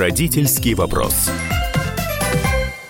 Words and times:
Родительский 0.00 0.72
вопрос. 0.72 1.30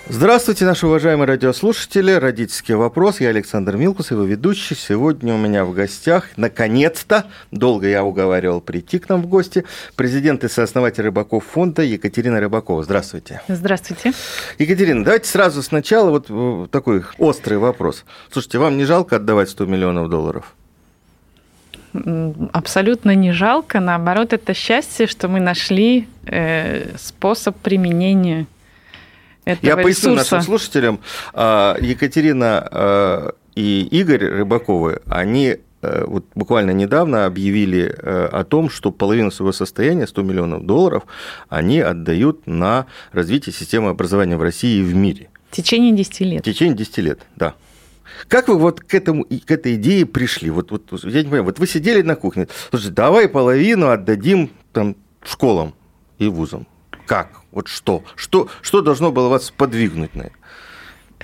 Здравствуйте, 0.09 0.65
наши 0.65 0.87
уважаемые 0.87 1.27
радиослушатели. 1.27 2.13
Родительский 2.13 2.77
вопрос. 2.77 3.19
Я 3.19 3.31
Александр 3.31 3.77
Милкус, 3.77 4.13
его 4.13 4.23
ведущий. 4.23 4.77
Сегодня 4.77 5.35
у 5.35 5.37
меня 5.37 5.65
в 5.65 5.73
гостях, 5.73 6.29
наконец-то, 6.37 7.27
долго 7.51 7.89
я 7.89 8.05
уговаривал 8.05 8.61
прийти 8.61 9.01
к 9.01 9.09
нам 9.09 9.23
в 9.23 9.27
гости, 9.27 9.65
президент 9.97 10.45
и 10.45 10.49
сооснователь 10.49 11.03
Рыбаков 11.03 11.45
фонда 11.45 11.83
Екатерина 11.83 12.39
Рыбакова. 12.39 12.85
Здравствуйте. 12.85 13.43
Здравствуйте. 13.49 14.13
Екатерина, 14.61 15.03
давайте 15.03 15.29
сразу 15.29 15.65
сначала 15.65 16.11
вот 16.11 16.27
э, 16.29 16.69
такой 16.71 17.03
острый 17.19 17.59
вопрос. 17.59 18.05
Слушайте, 18.31 18.59
вам 18.59 18.77
не 18.77 18.85
жалко 18.85 19.17
отдавать 19.17 19.51
100 19.51 19.67
миллионов 19.67 20.11
долларов? 20.11 20.55
Абсолютно 22.53 23.15
не 23.15 23.33
жалко. 23.33 23.81
Наоборот, 23.81 24.33
это 24.33 24.55
счастье, 24.55 25.07
что 25.07 25.29
мы 25.29 25.41
нашли 25.41 26.07
э, 26.27 26.97
способ 26.97 27.57
применения 27.57 28.47
этого 29.45 29.67
Я 29.67 29.77
поясню 29.77 30.13
ресурса. 30.13 30.35
нашим 30.37 30.47
слушателям. 30.47 31.01
А, 31.35 31.77
Екатерина 31.81 32.69
а, 32.71 33.33
и 33.55 33.83
Игорь 33.91 34.25
Рыбаковы, 34.25 35.01
они 35.09 35.57
э, 35.83 36.05
вот 36.07 36.27
буквально 36.35 36.71
недавно 36.71 37.27
объявили 37.27 37.93
э, 37.97 38.27
о 38.27 38.45
том, 38.45 38.71
что 38.71 38.93
половину 38.93 39.31
своего 39.31 39.53
состояния, 39.53 40.07
100 40.07 40.23
миллионов 40.23 40.67
долларов, 40.67 41.05
они 41.49 41.81
отдают 41.81 42.47
на 42.47 42.87
развитие 43.13 43.53
системы 43.53 43.91
образования 43.91 44.37
в 44.37 44.43
России 44.43 44.79
и 44.79 44.83
в 44.83 44.95
мире. 44.95 45.29
В 45.51 45.57
течение 45.57 45.93
10 45.93 46.17
В 46.17 46.21
лет. 46.21 46.45
течение 46.45 46.77
10 46.77 46.99
лет, 46.99 47.21
да. 47.35 47.55
Как 48.29 48.49
вы 48.49 48.59
вот 48.59 48.81
к, 48.81 48.95
этому, 48.95 49.25
к 49.25 49.51
этой 49.51 49.75
идее 49.75 50.07
пришли? 50.07 50.51
Вот, 50.51 50.71
вот, 50.71 51.05
я 51.05 51.19
не 51.19 51.25
понимаю, 51.25 51.45
вот 51.45 51.59
вы 51.59 51.67
сидели 51.67 52.03
на 52.03 52.17
кухне, 52.17 52.49
слушайте, 52.71 52.95
давай 52.95 53.29
половину 53.29 53.91
отдадим 53.91 54.51
там, 54.73 54.97
школам 55.25 55.75
и 56.19 56.29
вузам. 56.29 56.67
Как? 57.07 57.41
Вот 57.51 57.69
что? 57.69 58.05
Что, 58.15 58.49
что 58.63 58.83
должно 58.83 59.11
было 59.11 59.29
вас 59.29 59.51
подвигнуть 59.51 60.15
на 60.15 60.23
это? 60.23 60.35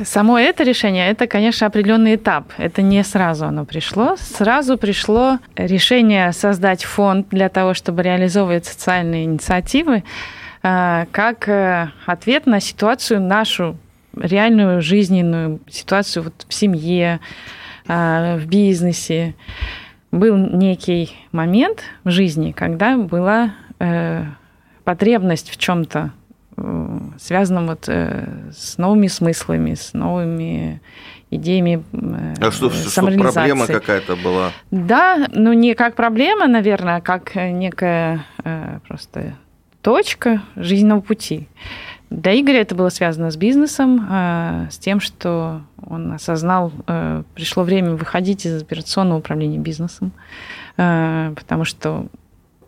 Само 0.04 0.38
это 0.38 0.62
решение, 0.62 1.08
это, 1.08 1.26
конечно, 1.26 1.66
определенный 1.66 2.16
этап. 2.16 2.52
Это 2.58 2.82
не 2.82 3.02
сразу 3.02 3.46
оно 3.46 3.64
пришло. 3.64 4.16
Сразу 4.18 4.76
пришло 4.76 5.38
решение 5.56 6.32
создать 6.32 6.84
фонд 6.84 7.28
для 7.30 7.48
того, 7.48 7.72
чтобы 7.72 8.02
реализовывать 8.02 8.66
социальные 8.66 9.24
инициативы, 9.24 10.04
э, 10.62 11.06
как 11.10 11.48
э, 11.48 11.90
ответ 12.04 12.44
на 12.44 12.60
ситуацию 12.60 13.22
нашу 13.22 13.78
реальную 14.16 14.82
жизненную 14.82 15.60
ситуацию 15.68 16.24
вот 16.24 16.46
в 16.48 16.54
семье, 16.54 17.20
э, 17.86 18.36
в 18.38 18.46
бизнесе. 18.46 19.34
Был 20.12 20.36
некий 20.36 21.12
момент 21.32 21.82
в 22.04 22.10
жизни, 22.10 22.52
когда 22.52 22.96
была 22.96 23.54
э, 23.78 24.24
потребность 24.84 25.50
в 25.50 25.56
чем-то 25.58 26.12
связанном 27.18 27.66
вот 27.66 27.84
э, 27.88 28.50
с 28.50 28.78
новыми 28.78 29.08
смыслами, 29.08 29.74
с 29.74 29.92
новыми 29.92 30.80
идеями 31.30 31.84
А 32.40 32.50
что, 32.50 32.70
что 32.70 33.02
проблема 33.02 33.66
какая-то 33.66 34.16
была? 34.16 34.52
Да, 34.70 35.26
ну 35.32 35.52
не 35.52 35.74
как 35.74 35.96
проблема, 35.96 36.46
наверное, 36.46 36.96
а 36.96 37.00
как 37.00 37.34
некая 37.34 38.24
э, 38.44 38.78
просто 38.88 39.34
точка 39.82 40.42
жизненного 40.56 41.00
пути. 41.00 41.48
Для 42.10 42.40
Игоря 42.40 42.60
это 42.60 42.74
было 42.76 42.88
связано 42.88 43.30
с 43.30 43.36
бизнесом, 43.36 44.06
э, 44.08 44.68
с 44.70 44.78
тем, 44.78 45.00
что 45.00 45.62
он 45.84 46.12
осознал, 46.12 46.72
э, 46.86 47.24
пришло 47.34 47.64
время 47.64 47.92
выходить 47.92 48.46
из 48.46 48.62
операционного 48.62 49.18
управления 49.18 49.58
бизнесом, 49.58 50.12
э, 50.76 51.32
потому 51.34 51.64
что 51.64 52.06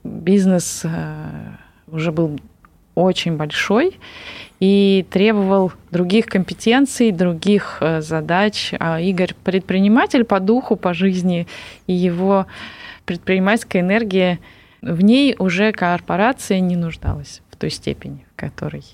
бизнес 0.03 0.85
уже 1.87 2.13
был 2.13 2.41
очень 2.95 3.37
большой 3.37 3.99
и 4.59 5.07
требовал 5.11 5.73
других 5.93 6.27
компетенций, 6.27 7.13
других 7.13 7.81
задач. 8.01 8.75
А 8.81 9.01
Игорь 9.01 9.35
предприниматель 9.45 10.25
по 10.25 10.41
духу, 10.41 10.75
по 10.77 10.95
жизни, 10.95 11.47
и 11.87 11.93
его 11.93 12.47
предпринимательская 13.05 13.83
энергия 13.83 14.41
в 14.83 15.01
ней 15.03 15.37
уже 15.39 15.73
корпорация 15.73 16.61
не 16.61 16.77
нуждалась 16.77 17.43
в 17.51 17.57
той 17.57 17.71
степени, 17.71 18.25
в 18.33 18.41
которой 18.41 18.85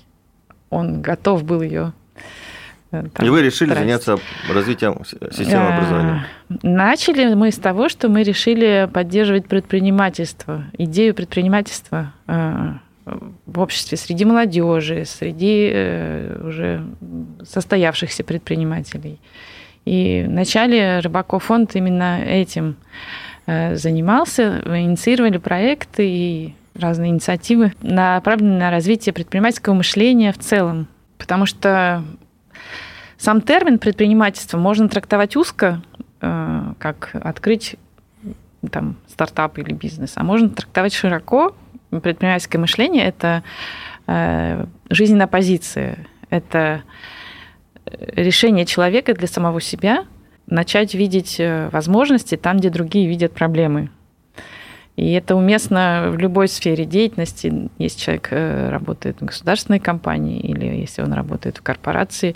он 0.75 1.01
готов 1.01 1.43
был 1.43 1.61
ее. 1.61 1.93
И 2.91 3.29
вы 3.29 3.41
решили 3.41 3.69
тратить. 3.69 3.83
заняться 3.83 4.17
развитием 4.53 5.03
системы 5.31 5.67
образования? 5.67 6.25
Начали 6.61 7.33
мы 7.33 7.51
с 7.51 7.57
того, 7.57 7.89
что 7.89 8.07
мы 8.09 8.23
решили 8.23 8.89
поддерживать 8.93 9.47
предпринимательство, 9.47 10.65
идею 10.77 11.13
предпринимательства 11.13 12.13
в 12.25 13.59
обществе, 13.59 13.97
среди 13.97 14.25
молодежи, 14.25 15.05
среди 15.05 15.69
уже 16.41 16.85
состоявшихся 17.43 18.23
предпринимателей. 18.23 19.19
И 19.83 20.23
вначале 20.27 20.99
Рыбаков 20.99 21.43
фонд 21.43 21.75
именно 21.75 22.21
этим 22.23 22.77
занимался, 23.45 24.61
инициировали 24.65 25.37
проекты 25.37 26.07
и 26.07 26.55
разные 26.75 27.11
инициативы, 27.11 27.73
направленные 27.81 28.59
на 28.59 28.71
развитие 28.71 29.13
предпринимательского 29.13 29.73
мышления 29.73 30.31
в 30.31 30.37
целом. 30.37 30.87
Потому 31.17 31.45
что 31.45 32.03
сам 33.17 33.41
термин 33.41 33.79
предпринимательство 33.79 34.57
можно 34.57 34.89
трактовать 34.89 35.35
узко, 35.35 35.81
как 36.19 37.11
открыть 37.13 37.75
там, 38.71 38.97
стартап 39.07 39.57
или 39.57 39.73
бизнес, 39.73 40.13
а 40.15 40.23
можно 40.23 40.49
трактовать 40.49 40.93
широко. 40.93 41.55
Предпринимательское 41.89 42.59
мышление– 42.59 43.05
это 43.07 43.43
жизненная 44.89 45.27
позиция, 45.27 46.07
это 46.29 46.83
решение 47.85 48.65
человека 48.65 49.13
для 49.13 49.27
самого 49.27 49.61
себя 49.61 50.05
начать 50.47 50.93
видеть 50.93 51.39
возможности 51.71 52.35
там, 52.35 52.57
где 52.57 52.69
другие 52.69 53.07
видят 53.07 53.31
проблемы. 53.31 53.89
И 54.95 55.11
это 55.11 55.35
уместно 55.35 56.09
в 56.11 56.17
любой 56.17 56.47
сфере 56.47 56.85
деятельности. 56.85 57.69
Если 57.77 57.99
человек 57.99 58.29
работает 58.31 59.19
в 59.19 59.25
государственной 59.25 59.79
компании 59.79 60.39
или 60.39 60.65
если 60.65 61.01
он 61.01 61.11
работает 61.11 61.57
в 61.57 61.61
корпорации, 61.61 62.35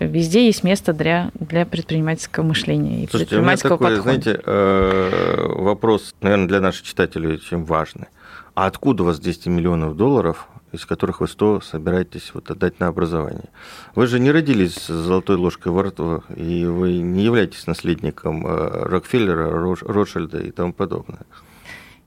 везде 0.00 0.46
есть 0.46 0.64
место 0.64 0.94
для, 0.94 1.30
для 1.34 1.66
предпринимательского 1.66 2.44
мышления 2.44 3.04
и 3.04 3.08
Слушайте, 3.08 3.36
предпринимательского 3.36 3.76
у 3.76 3.80
меня 3.80 3.96
такой, 3.96 4.12
подхода. 4.14 4.32
знаете, 4.42 5.52
вопрос, 5.54 6.14
наверное, 6.22 6.48
для 6.48 6.60
наших 6.60 6.82
читателей 6.84 7.34
очень 7.34 7.62
важный. 7.64 8.06
А 8.54 8.66
откуда 8.66 9.02
у 9.02 9.06
вас 9.06 9.18
200 9.18 9.50
миллионов 9.50 9.96
долларов, 9.96 10.48
из 10.72 10.86
которых 10.86 11.20
вы 11.20 11.28
100 11.28 11.60
собираетесь 11.60 12.30
вот 12.32 12.50
отдать 12.50 12.80
на 12.80 12.86
образование? 12.86 13.50
Вы 13.94 14.06
же 14.06 14.18
не 14.18 14.30
родились 14.30 14.74
с 14.74 14.88
золотой 14.88 15.36
ложкой 15.36 15.72
во 15.72 15.82
рту, 15.82 16.22
и 16.34 16.64
вы 16.64 16.98
не 16.98 17.24
являетесь 17.24 17.66
наследником 17.66 18.46
Рокфеллера, 18.46 19.50
Ротшильда 19.50 20.38
и 20.38 20.50
тому 20.50 20.72
подобное. 20.72 21.20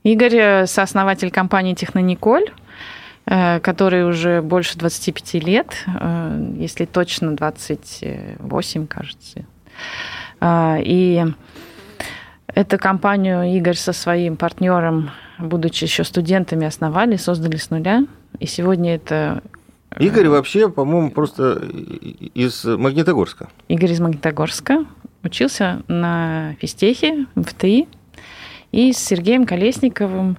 Игорь– 0.05 0.65
сооснователь 0.67 1.31
компании 1.31 1.73
«Технониколь», 1.73 2.45
который 3.25 4.07
уже 4.07 4.43
больше 4.43 4.77
25 4.77 5.33
лет, 5.43 5.83
если 6.57 6.85
точно 6.85 7.35
28, 7.35 8.85
кажется. 8.85 9.45
И 10.43 11.25
эту 12.45 12.77
компанию 12.77 13.45
Игорь 13.57 13.73
со 13.73 13.93
своим 13.93 14.37
партнером, 14.37 15.09
будучи 15.39 15.85
еще 15.85 16.03
студентами, 16.03 16.67
основали, 16.67 17.15
создали 17.15 17.55
с 17.55 17.71
нуля. 17.71 18.05
И 18.37 18.45
сегодня 18.45 18.93
это... 18.93 19.41
Игорь 19.97 20.27
вообще, 20.27 20.69
по-моему, 20.69 21.09
просто 21.09 21.53
из 22.35 22.63
Магнитогорска. 22.63 23.49
Игорь 23.69 23.91
из 23.91 23.99
Магнитогорска. 23.99 24.85
Учился 25.23 25.81
на 25.87 26.53
физтехе, 26.61 27.25
в 27.33 27.57
ТИ. 27.57 27.87
И 28.75 28.91
с 28.91 28.97
Сергеем 28.97 29.45
Колесниковым 29.45 30.37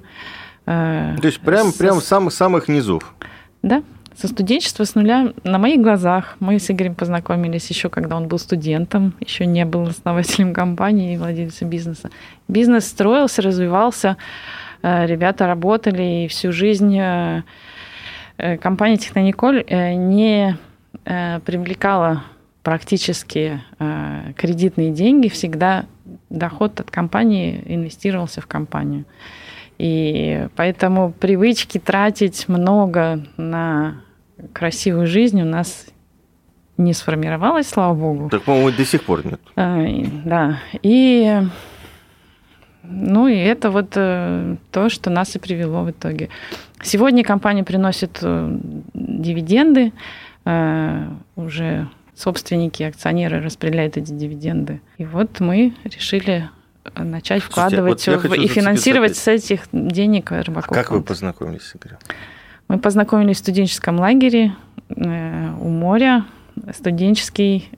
то 0.67 1.17
есть 1.23 1.41
прям, 1.41 1.69
со... 1.69 1.79
прям 1.79 2.01
самых-самых 2.03 2.69
низов. 2.69 3.15
Да, 3.63 3.83
со 4.15 4.29
студенчества 4.29 4.85
с 4.85 4.95
нуля 4.95 5.33
на 5.43 5.59
моих 5.59 5.81
глазах. 5.81 6.37
Мы 6.39 6.59
с 6.59 6.71
Игорем 6.71 6.95
познакомились 6.95 7.71
еще, 7.71 7.89
когда 7.89 8.15
он 8.15 8.29
был 8.29 8.39
студентом, 8.39 9.15
еще 9.21 9.47
не 9.47 9.65
был 9.65 9.87
основателем 9.87 10.53
компании 10.53 11.15
и 11.15 11.17
владельцем 11.17 11.71
бизнеса. 11.71 12.11
Бизнес 12.47 12.87
строился, 12.87 13.41
развивался, 13.41 14.19
ребята 14.83 15.47
работали, 15.47 16.25
и 16.25 16.29
всю 16.29 16.53
жизнь 16.53 17.01
компания 18.37 18.99
Технониколь 18.99 19.65
не 19.65 20.59
привлекала 21.05 22.25
практически 22.63 23.63
кредитные 24.37 24.91
деньги, 24.91 25.29
всегда 25.29 25.87
доход 26.31 26.81
от 26.81 26.91
компании 26.91 27.63
инвестировался 27.67 28.41
в 28.41 28.47
компанию. 28.47 29.05
И 29.79 30.49
поэтому 30.57 31.13
привычки 31.13 31.79
тратить 31.79 32.49
много 32.49 33.25
на 33.37 34.03
красивую 34.53 35.07
жизнь 35.07 35.41
у 35.43 35.45
нас 35.45 35.87
не 36.79 36.93
сформировалось, 36.93 37.69
слава 37.69 37.95
богу. 37.95 38.29
Так, 38.31 38.43
по-моему, 38.43 38.71
до 38.71 38.85
сих 38.85 39.03
пор 39.03 39.25
нет. 39.27 39.41
А, 39.57 39.85
да. 40.25 40.61
И 40.83 41.43
Ну 42.83 43.29
и 43.29 43.37
это 43.37 43.71
вот 43.71 43.93
э, 43.97 44.57
то, 44.71 44.89
что 44.89 45.11
нас 45.11 45.35
и 45.37 45.39
привело 45.39 45.83
в 45.83 45.91
итоге. 45.91 46.29
Сегодня 46.83 47.25
компания 47.25 47.65
приносит 47.65 48.19
э, 48.23 48.59
дивиденды, 48.95 49.93
э, 50.45 51.09
уже 51.35 51.89
собственники, 52.17 52.83
акционеры 52.83 53.43
распределяют 53.43 53.97
эти 53.97 54.11
дивиденды. 54.11 54.81
И 54.97 55.05
вот 55.05 55.39
мы 55.41 55.75
решили 55.85 56.49
начать 56.97 57.43
вкладывать 57.43 58.01
Слушайте, 58.01 58.29
вот 58.29 58.39
в, 58.39 58.43
и 58.43 58.47
финансировать 58.49 59.17
с 59.17 59.29
этих 59.29 59.69
денег 59.73 60.31
рыбаков. 60.31 60.73
А 60.73 60.75
как 60.75 60.91
вы 60.93 61.03
познакомились 61.03 61.63
с 61.63 61.77
Игорем? 61.77 61.99
Мы 62.69 62.79
познакомились 62.79 63.37
в 63.37 63.41
студенческом 63.41 63.99
лагере 63.99 64.53
у 64.89 65.69
моря, 65.69 66.25
студенческий 66.73 67.69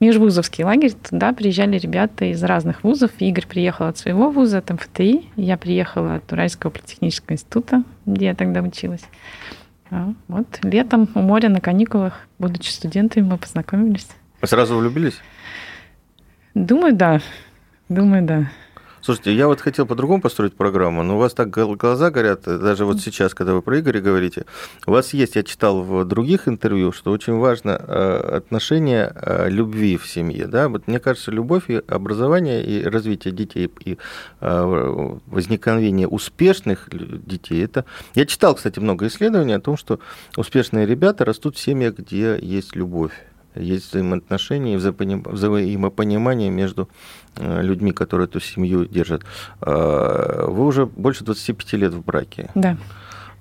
межвузовский 0.00 0.64
лагерь. 0.64 0.92
Туда 0.92 1.32
приезжали 1.32 1.78
ребята 1.78 2.26
из 2.26 2.42
разных 2.42 2.84
вузов. 2.84 3.12
Игорь 3.20 3.46
приехал 3.46 3.86
от 3.86 3.96
своего 3.96 4.30
вуза, 4.30 4.58
от 4.58 4.70
МФТИ. 4.70 5.24
Я 5.36 5.56
приехала 5.56 6.16
от 6.16 6.30
Уральского 6.32 6.70
политехнического 6.70 7.32
института, 7.34 7.84
где 8.04 8.26
я 8.26 8.34
тогда 8.34 8.60
училась. 8.60 9.04
А 9.90 10.12
вот 10.28 10.46
летом 10.62 11.08
у 11.14 11.20
моря 11.20 11.48
на 11.48 11.60
каникулах, 11.60 12.26
будучи 12.38 12.70
студентами, 12.70 13.24
мы 13.24 13.38
познакомились. 13.38 14.08
Вы 14.40 14.48
сразу 14.48 14.76
влюбились? 14.76 15.20
Думаю, 16.54 16.94
да. 16.94 17.20
Думаю, 17.88 18.24
да. 18.24 18.50
Слушайте, 19.04 19.34
я 19.34 19.48
вот 19.48 19.60
хотел 19.60 19.84
по-другому 19.84 20.22
построить 20.22 20.54
программу, 20.54 21.02
но 21.02 21.16
у 21.16 21.18
вас 21.18 21.34
так 21.34 21.50
глаза 21.50 22.10
горят, 22.10 22.44
даже 22.44 22.86
вот 22.86 23.02
сейчас, 23.02 23.34
когда 23.34 23.52
вы 23.52 23.60
про 23.60 23.78
Игоря 23.78 24.00
говорите, 24.00 24.46
у 24.86 24.92
вас 24.92 25.12
есть, 25.12 25.36
я 25.36 25.42
читал 25.42 25.82
в 25.82 26.06
других 26.06 26.48
интервью, 26.48 26.90
что 26.90 27.10
очень 27.10 27.34
важно 27.34 27.72
э, 27.72 28.36
отношение 28.38 29.12
э, 29.14 29.50
любви 29.50 29.98
в 29.98 30.06
семье, 30.06 30.46
да, 30.46 30.70
вот 30.70 30.88
мне 30.88 31.00
кажется, 31.00 31.30
любовь 31.30 31.64
и 31.68 31.82
образование 31.86 32.64
и 32.64 32.82
развитие 32.82 33.34
детей 33.34 33.70
и 33.84 33.98
э, 34.40 35.16
возникновение 35.26 36.08
успешных 36.08 36.88
детей, 36.90 37.62
это... 37.62 37.84
Я 38.14 38.24
читал, 38.24 38.54
кстати, 38.54 38.78
много 38.78 39.06
исследований 39.08 39.52
о 39.52 39.60
том, 39.60 39.76
что 39.76 40.00
успешные 40.38 40.86
ребята 40.86 41.26
растут 41.26 41.56
в 41.56 41.60
семьях, 41.60 41.98
где 41.98 42.38
есть 42.40 42.74
любовь 42.74 43.12
есть 43.54 43.90
взаимоотношения, 43.90 44.76
взаимопонимание 44.78 46.50
между 46.50 46.88
э, 47.36 47.62
людьми, 47.62 47.92
которые 47.92 48.26
эту 48.26 48.40
семью 48.40 48.86
держат. 48.86 49.22
Э, 49.60 50.46
вы 50.48 50.66
уже 50.66 50.86
больше 50.86 51.24
25 51.24 51.72
лет 51.74 51.94
в 51.94 52.04
браке. 52.04 52.50
Да. 52.54 52.76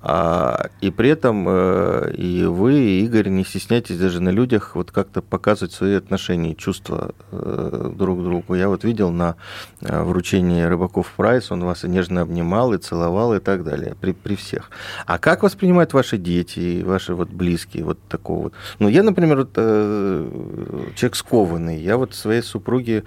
А, 0.06 0.70
и 0.82 0.92
при 0.92 1.10
этом 1.10 1.46
э, 1.48 2.12
и 2.18 2.44
вы, 2.44 2.78
и 2.78 3.06
Игорь, 3.06 3.30
не 3.30 3.46
стесняйтесь 3.46 3.98
даже 3.98 4.20
на 4.22 4.32
людях 4.32 4.76
вот 4.76 4.92
как-то 4.92 5.22
показывать 5.22 5.72
свои 5.72 5.94
отношения, 5.94 6.56
чувства 6.56 7.16
э, 7.32 7.92
друг 7.96 8.20
к 8.20 8.24
другу. 8.24 8.56
Я 8.56 8.68
вот 8.68 8.84
видел 8.84 9.12
на 9.12 9.38
э, 9.80 10.04
вручении 10.04 10.62
Рыбаков 10.62 11.10
Прайс, 11.16 11.54
он 11.54 11.64
вас 11.64 11.86
и 11.86 11.88
нежно 11.88 12.20
обнимал, 12.20 12.74
и 12.74 12.80
целовал, 12.80 13.34
и 13.34 13.40
так 13.40 13.64
далее, 13.64 13.96
при, 13.96 14.12
при 14.12 14.36
всех. 14.36 14.72
А 15.06 15.18
как 15.20 15.42
воспринимают 15.42 15.94
ваши 15.94 16.18
дети, 16.18 16.60
и 16.60 16.84
ваши 16.84 17.16
вот 17.16 17.30
близкие, 17.30 17.86
вот 17.86 17.98
такого 18.10 18.44
вот? 18.44 18.54
Ну, 18.80 18.90
я, 18.90 19.04
например, 19.04 19.38
вот, 19.38 19.54
человек 19.56 21.16
скованный, 21.16 21.80
я 21.80 21.96
вот 21.96 22.14
своей 22.14 22.42
супруге 22.42 23.06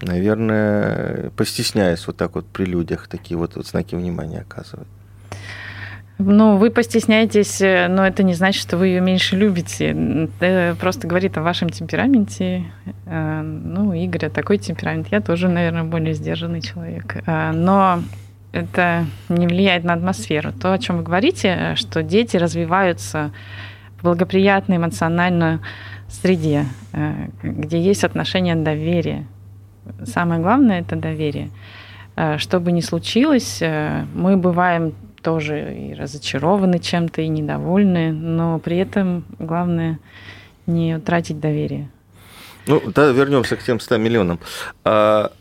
наверное, 0.00 1.30
постесняюсь 1.30 2.06
вот 2.06 2.16
так 2.16 2.36
вот 2.36 2.46
при 2.46 2.64
людях 2.64 3.08
такие 3.08 3.36
вот, 3.36 3.56
вот 3.56 3.66
знаки 3.66 3.96
внимания 3.96 4.40
оказывать. 4.40 4.86
Ну, 6.18 6.56
вы 6.56 6.70
постесняетесь, 6.70 7.60
э, 7.60 7.86
но 7.86 8.04
это 8.04 8.24
не 8.24 8.34
значит, 8.34 8.60
что 8.60 8.76
вы 8.76 8.88
ее 8.88 9.00
меньше 9.00 9.36
любите. 9.36 9.96
Это 10.40 10.76
просто 10.80 11.06
говорит 11.06 11.38
о 11.38 11.42
вашем 11.42 11.70
темпераменте. 11.70 12.64
Э, 13.06 13.42
ну, 13.42 13.94
Игоря 13.94 14.28
такой 14.28 14.58
темперамент. 14.58 15.08
Я 15.12 15.20
тоже, 15.20 15.48
наверное, 15.48 15.84
более 15.84 16.14
сдержанный 16.14 16.60
человек. 16.60 17.22
Э, 17.24 17.52
но 17.52 18.02
это 18.50 19.06
не 19.28 19.46
влияет 19.46 19.84
на 19.84 19.92
атмосферу. 19.92 20.52
То, 20.52 20.72
о 20.72 20.78
чем 20.78 20.96
вы 20.96 21.02
говорите, 21.04 21.74
что 21.76 22.02
дети 22.02 22.36
развиваются 22.36 23.30
в 23.98 24.02
благоприятной 24.02 24.78
эмоционально 24.78 25.60
среде, 26.08 26.64
где 27.42 27.80
есть 27.80 28.04
отношения 28.04 28.56
доверия. 28.56 29.26
Самое 30.04 30.40
главное– 30.40 30.80
это 30.80 30.96
доверие. 30.96 31.50
Что 32.38 32.58
бы 32.58 32.72
ни 32.72 32.80
случилось, 32.80 33.62
мы 34.14 34.36
бываем 34.36 34.94
тоже 35.22 35.74
и 35.74 35.94
разочарованы 35.94 36.78
чем-то, 36.78 37.22
и 37.22 37.28
недовольны, 37.28 38.12
но 38.12 38.58
при 38.58 38.78
этом 38.78 39.24
главное 39.38 39.98
не 40.66 40.96
утратить 40.96 41.40
доверие. 41.40 41.90
Ну, 42.66 42.82
да, 42.94 43.10
вернемся 43.10 43.56
к 43.56 43.62
тем 43.62 43.80
100 43.80 43.96
миллионам. 43.96 44.38
А, 44.84 45.32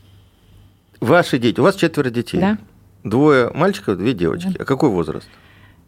ваши 1.01 1.37
дети, 1.39 1.59
у 1.59 1.63
вас 1.63 1.75
четверо 1.75 2.09
детей. 2.09 2.39
Да. 2.39 2.57
Двое 3.03 3.51
мальчиков, 3.53 3.97
две 3.97 4.13
девочки. 4.13 4.49
Да. 4.49 4.63
А 4.63 4.65
какой 4.65 4.89
возраст? 4.89 5.27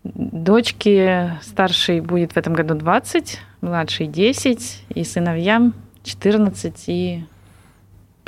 Дочке 0.03 1.37
старшей 1.41 2.01
будет 2.01 2.33
в 2.33 2.37
этом 2.37 2.53
году 2.53 2.75
20, 2.75 3.39
младшей 3.61 4.07
10, 4.07 4.83
и 4.89 5.03
сыновьям 5.03 5.73
14 6.03 6.83
и 6.87 7.25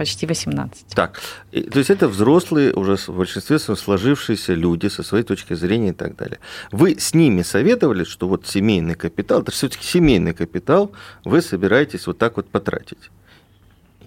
почти 0.02 0.26
18. 0.26 0.88
Так, 0.96 1.22
то 1.52 1.80
есть 1.80 1.92
это 1.92 2.08
взрослые, 2.08 2.74
уже 2.74 2.96
в 2.96 3.10
большинстве 3.10 3.60
сложившиеся 3.60 4.56
люди 4.56 4.88
со 4.88 5.04
своей 5.04 5.24
точки 5.24 5.54
зрения 5.54 5.90
и 5.90 5.94
так 5.94 6.16
далее. 6.16 6.40
Вы 6.72 6.96
с 6.98 7.14
ними 7.14 7.44
советовали, 7.44 8.04
что 8.04 8.28
вот 8.28 8.48
семейный 8.48 8.96
капитал, 8.96 9.42
это 9.42 9.52
все-таки 9.52 9.86
семейный 9.86 10.34
капитал, 10.34 10.92
вы 11.24 11.42
собираетесь 11.42 12.08
вот 12.08 12.18
так 12.18 12.38
вот 12.38 12.50
потратить? 12.50 13.12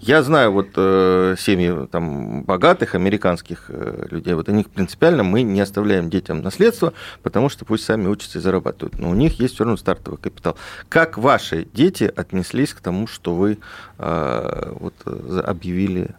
Я 0.01 0.23
знаю 0.23 0.51
вот 0.51 0.69
э, 0.75 1.35
семьи 1.37 1.87
там, 1.87 2.43
богатых 2.43 2.95
американских 2.95 3.65
э, 3.69 4.07
людей, 4.11 4.33
вот 4.33 4.49
у 4.49 4.51
них 4.51 4.69
принципиально 4.69 5.23
мы 5.23 5.41
не 5.41 5.61
оставляем 5.61 6.09
детям 6.09 6.41
наследство, 6.41 6.93
потому 7.23 7.49
что 7.49 7.65
пусть 7.65 7.85
сами 7.85 8.07
учатся 8.07 8.39
и 8.39 8.41
зарабатывают. 8.41 8.99
Но 8.99 9.09
у 9.09 9.15
них 9.15 9.39
есть 9.39 9.55
все 9.55 9.63
равно 9.63 9.77
стартовый 9.77 10.19
капитал. 10.19 10.57
Как 10.89 11.17
ваши 11.17 11.65
дети 11.73 12.11
отнеслись 12.13 12.73
к 12.73 12.81
тому, 12.81 13.07
что 13.07 13.35
вы 13.35 13.57
э, 13.97 14.73
вот, 14.79 14.93
объявили 15.05 16.09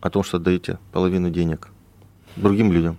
о 0.00 0.10
том, 0.10 0.22
что 0.22 0.36
отдаете 0.36 0.78
половину 0.92 1.30
денег 1.30 1.68
другим 2.36 2.70
людям? 2.70 2.98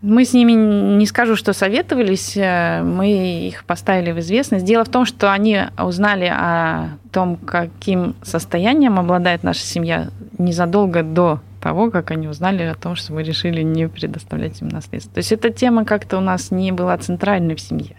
Мы 0.00 0.24
с 0.24 0.32
ними, 0.32 0.52
не 0.52 1.06
скажу, 1.06 1.34
что 1.34 1.52
советовались, 1.52 2.36
э, 2.36 2.82
мы 2.82 3.48
их 3.48 3.64
поставили 3.64 4.12
в 4.12 4.20
известность. 4.20 4.64
Дело 4.64 4.84
в 4.84 4.88
том, 4.88 5.04
что 5.04 5.32
они 5.32 5.62
узнали 5.76 6.26
о 6.26 6.98
том, 7.10 7.36
каким 7.36 8.14
состоянием 8.22 9.00
обладает 9.00 9.42
наша 9.42 9.60
семья 9.60 10.10
незадолго 10.38 11.02
до 11.02 11.40
того, 11.60 11.90
как 11.90 12.12
они 12.12 12.28
узнали 12.28 12.62
о 12.62 12.76
том, 12.76 12.94
что 12.94 13.12
мы 13.12 13.24
решили 13.24 13.62
не 13.62 13.88
предоставлять 13.88 14.60
им 14.62 14.68
наследство. 14.68 15.14
То 15.14 15.18
есть 15.18 15.32
эта 15.32 15.50
тема 15.50 15.84
как-то 15.84 16.18
у 16.18 16.20
нас 16.20 16.52
не 16.52 16.70
была 16.70 16.96
центральной 16.98 17.56
в 17.56 17.60
семье. 17.60 17.96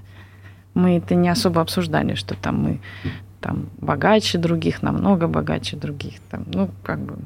Мы 0.73 0.97
это 0.97 1.15
не 1.15 1.27
особо 1.27 1.59
обсуждали, 1.59 2.15
что 2.15 2.35
там 2.35 2.63
мы 2.63 2.79
там 3.41 3.69
богаче 3.79 4.37
других, 4.37 4.81
намного 4.81 5.27
богаче 5.27 5.75
других. 5.75 6.15
Там, 6.29 6.45
ну, 6.53 6.69
как 6.83 6.99
бы 6.99 7.17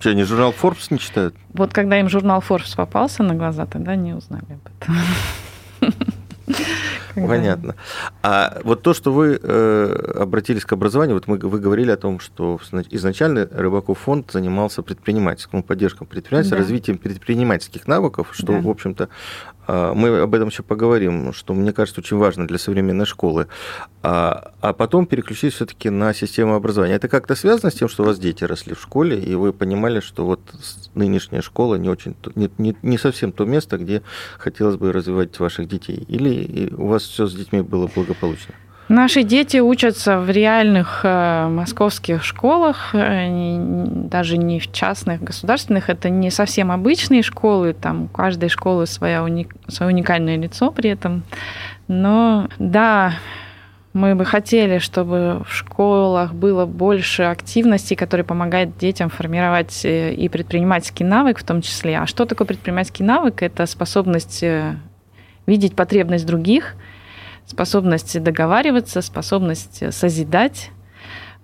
что, 0.00 0.10
они 0.10 0.24
журнал 0.24 0.52
Forbes 0.52 0.86
не 0.90 0.98
читают? 0.98 1.34
Вот 1.52 1.72
когда 1.72 1.98
им 2.00 2.08
журнал 2.08 2.42
Forbes 2.46 2.76
попался 2.76 3.22
на 3.22 3.34
глаза, 3.34 3.66
тогда 3.66 3.96
не 3.96 4.12
узнали 4.12 4.44
об 4.50 4.66
этом. 5.80 5.94
Понятно. 7.14 7.76
А 8.22 8.60
вот 8.64 8.82
то, 8.82 8.92
что 8.92 9.12
вы 9.12 9.38
э, 9.40 10.12
обратились 10.18 10.64
к 10.64 10.72
образованию, 10.72 11.14
вот 11.14 11.26
мы, 11.26 11.38
вы 11.38 11.58
говорили 11.58 11.90
о 11.90 11.96
том, 11.96 12.18
что 12.20 12.60
изначально 12.90 13.48
Рыбаков 13.50 13.98
фонд 14.00 14.30
занимался 14.32 14.82
предпринимательством, 14.82 15.62
поддержкой 15.62 16.06
предпринимательства, 16.06 16.58
да. 16.58 16.62
развитием 16.62 16.98
предпринимательских 16.98 17.86
навыков, 17.86 18.30
что, 18.32 18.54
да. 18.54 18.60
в 18.60 18.68
общем-то, 18.68 19.08
мы 19.66 20.20
об 20.20 20.34
этом 20.34 20.48
еще 20.48 20.62
поговорим, 20.62 21.32
что, 21.32 21.54
мне 21.54 21.72
кажется, 21.72 22.00
очень 22.00 22.16
важно 22.16 22.46
для 22.46 22.58
современной 22.58 23.06
школы. 23.06 23.46
А, 24.02 24.52
а 24.60 24.72
потом 24.72 25.06
переключились 25.06 25.54
все-таки 25.54 25.90
на 25.90 26.12
систему 26.12 26.54
образования. 26.54 26.94
Это 26.94 27.08
как-то 27.08 27.34
связано 27.34 27.70
с 27.70 27.74
тем, 27.74 27.88
что 27.88 28.02
у 28.02 28.06
вас 28.06 28.18
дети 28.18 28.44
росли 28.44 28.74
в 28.74 28.80
школе, 28.80 29.18
и 29.18 29.34
вы 29.34 29.52
понимали, 29.52 30.00
что 30.00 30.26
вот 30.26 30.40
нынешняя 30.94 31.42
школа 31.42 31.76
не 31.76 31.88
очень, 31.88 32.14
не, 32.34 32.50
не, 32.58 32.76
не 32.82 32.98
совсем 32.98 33.32
то 33.32 33.44
место, 33.44 33.78
где 33.78 34.02
хотелось 34.38 34.76
бы 34.76 34.92
развивать 34.92 35.38
ваших 35.38 35.68
детей? 35.68 36.04
Или 36.08 36.72
у 36.74 36.88
вас 36.88 37.02
все 37.02 37.26
с 37.26 37.34
детьми 37.34 37.62
было 37.62 37.88
благополучно? 37.94 38.54
Наши 38.94 39.24
дети 39.24 39.56
учатся 39.56 40.20
в 40.20 40.30
реальных 40.30 41.00
э, 41.02 41.48
московских 41.48 42.22
школах, 42.22 42.94
э, 42.94 43.56
даже 43.58 44.38
не 44.38 44.60
в 44.60 44.70
частных, 44.70 45.20
государственных. 45.20 45.90
Это 45.90 46.10
не 46.10 46.30
совсем 46.30 46.70
обычные 46.70 47.24
школы, 47.24 47.72
там 47.72 48.04
у 48.04 48.06
каждой 48.06 48.48
школы 48.48 48.86
своя 48.86 49.24
уник, 49.24 49.52
свое 49.66 49.92
уникальное 49.92 50.36
лицо 50.36 50.70
при 50.70 50.90
этом. 50.90 51.24
Но 51.88 52.46
да, 52.60 53.14
мы 53.94 54.14
бы 54.14 54.24
хотели, 54.24 54.78
чтобы 54.78 55.42
в 55.44 55.52
школах 55.52 56.32
было 56.32 56.64
больше 56.64 57.24
активностей, 57.24 57.96
которые 57.96 58.24
помогают 58.24 58.78
детям 58.78 59.10
формировать 59.10 59.84
э, 59.84 60.14
и 60.14 60.28
предпринимательский 60.28 61.04
навык 61.04 61.40
в 61.40 61.44
том 61.44 61.62
числе. 61.62 61.98
А 61.98 62.06
что 62.06 62.26
такое 62.26 62.46
предпринимательский 62.46 63.04
навык? 63.04 63.42
Это 63.42 63.66
способность 63.66 64.44
видеть 65.46 65.74
потребность 65.74 66.26
других– 66.26 66.76
способность 67.46 68.22
договариваться, 68.22 69.02
способность 69.02 69.92
созидать, 69.94 70.70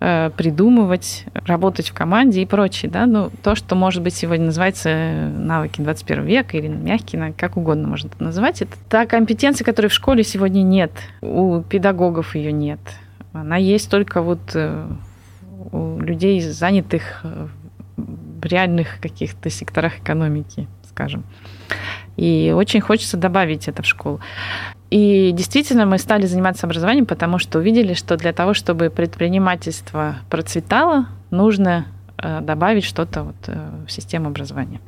э, 0.00 0.30
придумывать, 0.37 1.26
работать 1.35 1.90
в 1.90 1.95
команде 1.95 2.42
и 2.42 2.47
прочее. 2.47 2.90
Да? 2.90 3.07
Ну, 3.07 3.30
то, 3.42 3.54
что, 3.54 3.75
может 3.75 4.02
быть, 4.02 4.14
сегодня 4.14 4.47
называется 4.47 5.30
навыки 5.37 5.80
21 5.80 6.25
века 6.25 6.57
или 6.57 6.69
мягкие, 6.69 7.35
как 7.37 7.57
угодно 7.57 7.88
можно 7.88 8.09
это 8.09 8.23
называть, 8.23 8.62
это 8.62 8.76
та 8.88 9.07
компетенция, 9.07 9.64
которой 9.64 9.88
в 9.88 9.95
школе 9.95 10.25
сегодня 10.25 10.62
нет. 10.62 10.92
У 11.21 11.61
педагогов 11.62 12.35
ее 12.35 12.52
нет. 12.52 12.80
Она 13.33 13.57
есть 13.57 13.90
только 13.90 14.23
вот 14.23 14.40
э, 14.54 14.87
у 15.73 16.00
людей, 16.00 16.40
занятых 16.40 17.25
в 18.40 18.45
реальных 18.47 19.00
каких-то 19.00 19.50
секторах 19.50 19.99
экономики, 19.99 20.66
скажем. 20.88 21.25
И 22.16 22.52
очень 22.57 22.80
хочется 22.80 23.16
добавить 23.16 23.69
это 23.69 23.83
в 23.83 23.87
школу. 23.87 24.21
И 24.90 25.30
действительно 25.32 25.87
мы 25.87 25.99
стали 25.99 26.26
заниматься 26.26 26.66
образованием, 26.66 27.06
потому 27.06 27.38
что 27.38 27.61
увидели, 27.61 27.94
что 27.94 28.16
для 28.16 28.32
того, 28.32 28.54
чтобы 28.54 28.90
предпринимательство 28.90 30.16
процветало, 30.28 31.06
нужно 31.30 31.87
э, 32.18 32.40
добавить 32.40 32.85
что-то 32.85 33.23
вот 33.23 33.37
э, 33.47 33.70
в 33.87 33.92
систему 33.92 34.28
образования. 34.28 34.80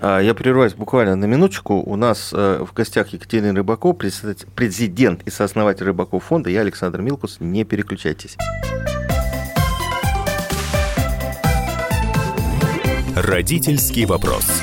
А, 0.00 0.20
я 0.20 0.32
прерываюсь 0.34 0.72
буквально 0.72 1.16
на 1.16 1.26
минуточку. 1.26 1.74
У 1.74 1.96
нас 1.96 2.32
э, 2.32 2.64
в 2.66 2.72
гостях 2.72 3.08
Екатерина 3.08 3.52
Рыбаков, 3.52 3.96
президент 3.98 5.22
и 5.24 5.30
сооснователь 5.30 5.84
Рыбаков 5.84 6.24
фонда. 6.24 6.48
Я 6.48 6.62
Александр 6.62 7.02
Милкус. 7.02 7.36
Не 7.40 7.64
переключайтесь. 7.64 8.36
Родительский 13.14 14.04
вопрос. 14.04 14.62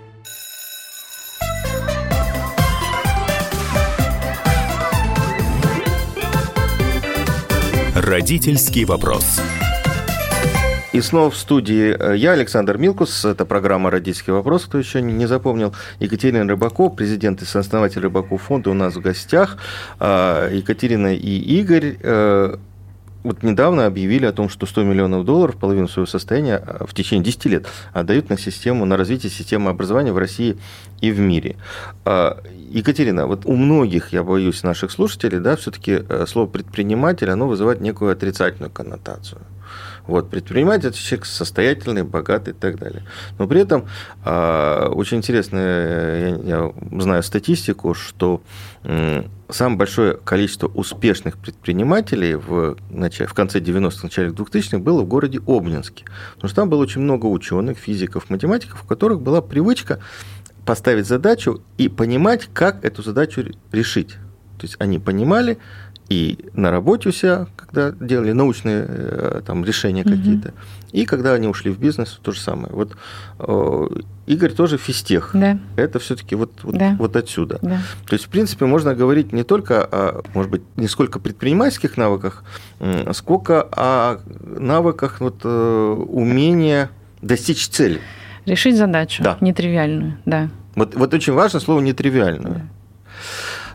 Родительский 8.01 8.83
вопрос. 8.83 9.39
И 10.91 11.01
снова 11.01 11.29
в 11.29 11.37
студии 11.37 11.95
э, 11.97 12.17
я, 12.17 12.31
Александр 12.31 12.79
Милкус. 12.79 13.23
Это 13.25 13.45
программа 13.45 13.91
«Родительский 13.91 14.33
вопрос», 14.33 14.65
кто 14.65 14.79
еще 14.79 15.03
не 15.03 15.27
запомнил. 15.27 15.75
Екатерина 15.99 16.47
Рыбаков, 16.49 16.95
президент 16.95 17.43
и 17.43 17.45
сооснователь 17.45 18.01
Рыбаков 18.01 18.41
фонда 18.41 18.71
у 18.71 18.73
нас 18.73 18.95
в 18.95 19.01
гостях. 19.01 19.57
А, 19.99 20.49
Екатерина 20.49 21.13
и 21.13 21.37
Игорь 21.59 21.97
э, 22.01 22.55
вот 23.23 23.43
недавно 23.43 23.85
объявили 23.85 24.25
о 24.25 24.31
том, 24.31 24.49
что 24.49 24.65
100 24.65 24.83
миллионов 24.83 25.25
долларов, 25.25 25.57
половину 25.57 25.87
своего 25.87 26.07
состояния 26.07 26.57
а, 26.57 26.85
в 26.85 26.93
течение 26.93 27.23
10 27.23 27.45
лет 27.45 27.67
отдают 27.93 28.29
на 28.29 28.37
систему, 28.37 28.85
на 28.85 28.97
развитие 28.97 29.31
системы 29.31 29.69
образования 29.69 30.11
в 30.11 30.17
России 30.17 30.57
и 31.01 31.11
в 31.11 31.19
мире. 31.19 31.55
А, 32.05 32.41
Екатерина, 32.69 33.27
вот 33.27 33.45
у 33.45 33.55
многих, 33.55 34.13
я 34.13 34.23
боюсь, 34.23 34.63
наших 34.63 34.91
слушателей, 34.91 35.39
да, 35.39 35.55
все-таки 35.55 36.03
э, 36.07 36.25
слово 36.27 36.47
предприниматель, 36.47 37.29
оно 37.29 37.47
вызывает 37.47 37.81
некую 37.81 38.11
отрицательную 38.11 38.71
коннотацию. 38.71 39.41
Вот, 40.07 40.29
предприниматель– 40.29 40.87
это 40.89 40.97
человек 40.97 41.25
состоятельный, 41.25 42.03
богатый 42.03 42.51
и 42.51 42.53
так 42.53 42.77
далее. 42.79 43.03
Но 43.37 43.47
при 43.47 43.61
этом 43.61 43.87
э, 44.25 44.87
очень 44.87 45.17
интересно, 45.17 45.57
я, 45.57 46.27
я 46.43 46.73
знаю 46.99 47.23
статистику, 47.23 47.93
что 47.93 48.41
самое 49.49 49.77
большое 49.77 50.17
количество 50.17 50.67
успешных 50.67 51.37
предпринимателей 51.37 52.35
в, 52.35 52.77
начале, 52.89 53.27
в 53.27 53.33
конце 53.33 53.59
90-х, 53.59 53.99
начале 54.03 54.29
2000-х 54.29 54.79
было 54.79 55.01
в 55.01 55.07
городе 55.07 55.39
Обнинске. 55.45 56.05
Потому 56.35 56.49
что 56.49 56.55
там 56.55 56.69
было 56.69 56.81
очень 56.81 57.01
много 57.01 57.27
ученых, 57.27 57.77
физиков, 57.77 58.29
математиков, 58.29 58.83
у 58.83 58.87
которых 58.87 59.21
была 59.21 59.41
привычка 59.41 59.99
поставить 60.65 61.07
задачу 61.07 61.61
и 61.77 61.89
понимать, 61.89 62.47
как 62.53 62.83
эту 62.85 63.03
задачу 63.03 63.45
решить. 63.71 64.11
То 64.57 64.67
есть 64.67 64.75
они 64.79 64.99
понимали, 64.99 65.57
и 66.11 66.37
на 66.53 66.71
работе 66.71 67.07
у 67.07 67.11
себя, 67.13 67.47
когда 67.55 67.91
делали 67.91 68.33
научные 68.33 68.85
э, 68.85 69.41
там, 69.45 69.63
решения 69.63 70.01
mm-hmm. 70.01 70.17
какие-то, 70.17 70.53
и 70.91 71.05
когда 71.05 71.33
они 71.33 71.47
ушли 71.47 71.71
в 71.71 71.79
бизнес, 71.79 72.19
то 72.21 72.33
же 72.33 72.39
самое. 72.41 72.73
Вот 72.73 72.97
э, 73.39 73.87
Игорь 74.25 74.51
тоже 74.51 74.77
физтех. 74.77 75.29
Да. 75.33 75.57
Это 75.77 75.99
все-таки 75.99 76.35
вот, 76.35 76.51
вот, 76.63 76.77
да. 76.77 76.97
вот 76.99 77.15
отсюда. 77.15 77.59
Да. 77.61 77.79
То 78.07 78.13
есть, 78.13 78.25
в 78.25 78.27
принципе, 78.27 78.65
можно 78.65 78.93
говорить 78.93 79.31
не 79.31 79.43
только 79.43 79.85
о, 79.85 80.21
может 80.33 80.51
быть, 80.51 80.63
не 80.75 80.89
сколько 80.89 81.17
предпринимательских 81.17 81.95
навыках, 81.95 82.43
сколько 83.13 83.61
о 83.71 84.19
навыках 84.41 85.21
вот, 85.21 85.39
э, 85.45 86.05
умения 86.09 86.89
достичь 87.21 87.69
цели. 87.69 88.01
Решить 88.45 88.75
задачу 88.75 89.23
да. 89.23 89.37
нетривиальную, 89.39 90.17
да. 90.25 90.49
Вот, 90.75 90.93
вот 90.95 91.13
очень 91.13 91.31
важно 91.31 91.61
слово 91.61 91.79
нетривиальную. 91.79 92.55
Да. 92.55 92.61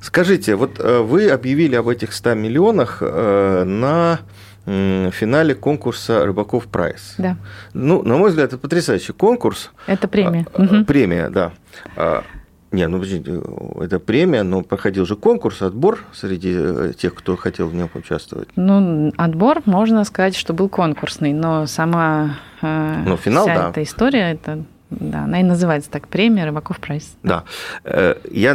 Скажите, 0.00 0.56
вот 0.56 0.78
э, 0.78 1.00
вы 1.00 1.30
объявили 1.30 1.76
об 1.76 1.88
этих 1.88 2.12
100 2.12 2.34
миллионах 2.34 2.98
э, 3.00 3.64
на 3.64 4.20
финале 4.66 5.54
конкурса 5.54 6.26
«Рыбаков 6.26 6.66
Prize». 6.66 7.14
Да. 7.18 7.36
Ну, 7.72 8.02
на 8.02 8.16
мой 8.16 8.30
взгляд, 8.30 8.48
это 8.48 8.58
потрясающий 8.58 9.12
конкурс. 9.12 9.70
Это 9.86 10.08
премия. 10.08 10.44
Угу. 10.54 10.86
Премия, 10.86 11.28
да. 11.30 11.52
А, 11.96 12.24
не, 12.72 12.88
ну 12.88 13.00
это 13.80 14.00
премия, 14.00 14.42
но 14.42 14.62
проходил 14.62 15.06
же 15.06 15.14
конкурс, 15.14 15.62
отбор 15.62 16.00
среди 16.12 16.92
тех, 16.94 17.14
кто 17.14 17.36
хотел 17.36 17.68
в 17.68 17.74
нем 17.74 17.88
участвовать. 17.94 18.48
Ну, 18.56 19.12
отбор, 19.16 19.62
можно 19.66 20.02
сказать, 20.02 20.34
что 20.34 20.52
был 20.52 20.68
конкурсный, 20.68 21.32
но 21.32 21.66
сама 21.66 22.40
ну, 22.60 23.16
финал, 23.16 23.44
вся 23.44 23.54
да. 23.54 23.70
эта 23.70 23.84
история, 23.84 24.32
это 24.32 24.64
да, 24.90 25.24
она 25.24 25.40
и 25.40 25.42
называется 25.42 25.90
так, 25.90 26.06
премия 26.06 26.44
Рыбаков 26.44 26.78
Прайс. 26.78 27.16
Да. 27.24 27.42
Э, 27.82 28.14
я, 28.30 28.52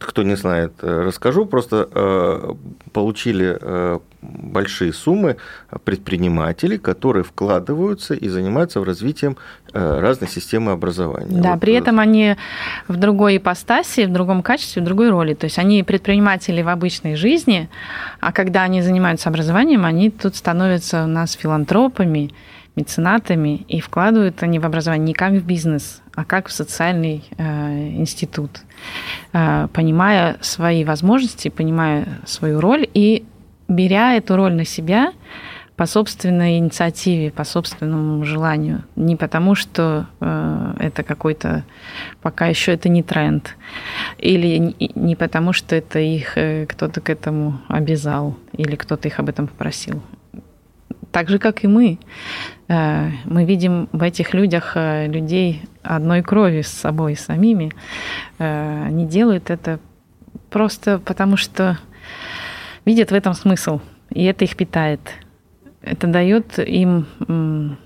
кто 0.00 0.22
не 0.22 0.36
знает, 0.36 0.72
э, 0.82 1.02
расскажу. 1.02 1.46
Просто 1.46 1.88
э, 1.92 2.54
получили 2.92 3.58
большие 4.20 4.92
суммы 4.92 5.36
предпринимателей, 5.84 6.78
которые 6.78 7.22
вкладываются 7.22 8.14
и 8.14 8.28
занимаются 8.28 8.80
в 8.80 8.84
развитием 8.84 9.36
разной 9.72 10.28
системы 10.28 10.72
образования. 10.72 11.40
Да, 11.40 11.52
вот. 11.52 11.60
при 11.60 11.74
этом 11.74 12.00
они 12.00 12.36
в 12.88 12.96
другой 12.96 13.36
ипостаси, 13.36 14.06
в 14.06 14.12
другом 14.12 14.42
качестве, 14.42 14.82
в 14.82 14.84
другой 14.84 15.10
роли. 15.10 15.34
То 15.34 15.44
есть 15.44 15.58
они 15.58 15.84
предприниматели 15.84 16.62
в 16.62 16.68
обычной 16.68 17.14
жизни, 17.14 17.68
а 18.20 18.32
когда 18.32 18.62
они 18.62 18.82
занимаются 18.82 19.28
образованием, 19.28 19.84
они 19.84 20.10
тут 20.10 20.34
становятся 20.34 21.04
у 21.04 21.06
нас 21.06 21.32
филантропами, 21.32 22.32
меценатами, 22.76 23.64
и 23.68 23.80
вкладывают 23.80 24.42
они 24.42 24.58
в 24.58 24.66
образование 24.66 25.06
не 25.08 25.14
как 25.14 25.32
в 25.32 25.44
бизнес, 25.44 26.02
а 26.14 26.24
как 26.24 26.48
в 26.48 26.52
социальный 26.52 27.24
э, 27.36 27.88
институт, 27.88 28.60
э, 29.32 29.68
понимая 29.72 30.36
свои 30.42 30.84
возможности, 30.84 31.48
понимая 31.48 32.06
свою 32.26 32.60
роль 32.60 32.86
и 32.92 33.24
беря 33.66 34.14
эту 34.14 34.36
роль 34.36 34.54
на 34.54 34.64
себя 34.64 35.12
по 35.76 35.84
собственной 35.86 36.56
инициативе, 36.58 37.30
по 37.30 37.44
собственному 37.44 38.24
желанию, 38.24 38.84
не 38.94 39.16
потому 39.16 39.54
что 39.54 40.06
э, 40.20 40.74
это 40.78 41.02
какой-то 41.02 41.64
пока 42.22 42.46
еще 42.46 42.72
это 42.72 42.88
не 42.88 43.02
тренд, 43.02 43.56
или 44.18 44.74
не, 44.94 45.16
потому 45.16 45.52
что 45.52 45.76
это 45.76 45.98
их 45.98 46.36
э, 46.36 46.66
кто-то 46.66 47.00
к 47.00 47.10
этому 47.10 47.60
обязал 47.68 48.36
или 48.52 48.76
кто-то 48.76 49.08
их 49.08 49.18
об 49.18 49.28
этом 49.28 49.46
попросил 49.46 50.02
так 51.16 51.30
же, 51.30 51.38
как 51.38 51.64
и 51.64 51.66
мы. 51.66 51.98
Э, 52.68 53.10
мы 53.24 53.46
видим 53.46 53.88
в 53.90 54.02
этих 54.02 54.34
людях 54.34 54.72
э, 54.74 55.06
людей 55.06 55.62
одной 55.82 56.20
крови 56.22 56.60
с 56.60 56.68
собой 56.68 57.16
самими. 57.16 57.72
Э, 58.38 58.84
они 58.84 59.06
делают 59.06 59.48
это 59.48 59.80
просто 60.50 60.98
потому, 60.98 61.38
что 61.38 61.78
видят 62.84 63.12
в 63.12 63.14
этом 63.14 63.32
смысл, 63.32 63.80
и 64.10 64.24
это 64.24 64.44
их 64.44 64.56
питает. 64.56 65.00
Это 65.80 66.06
дает 66.06 66.58
им 66.58 67.06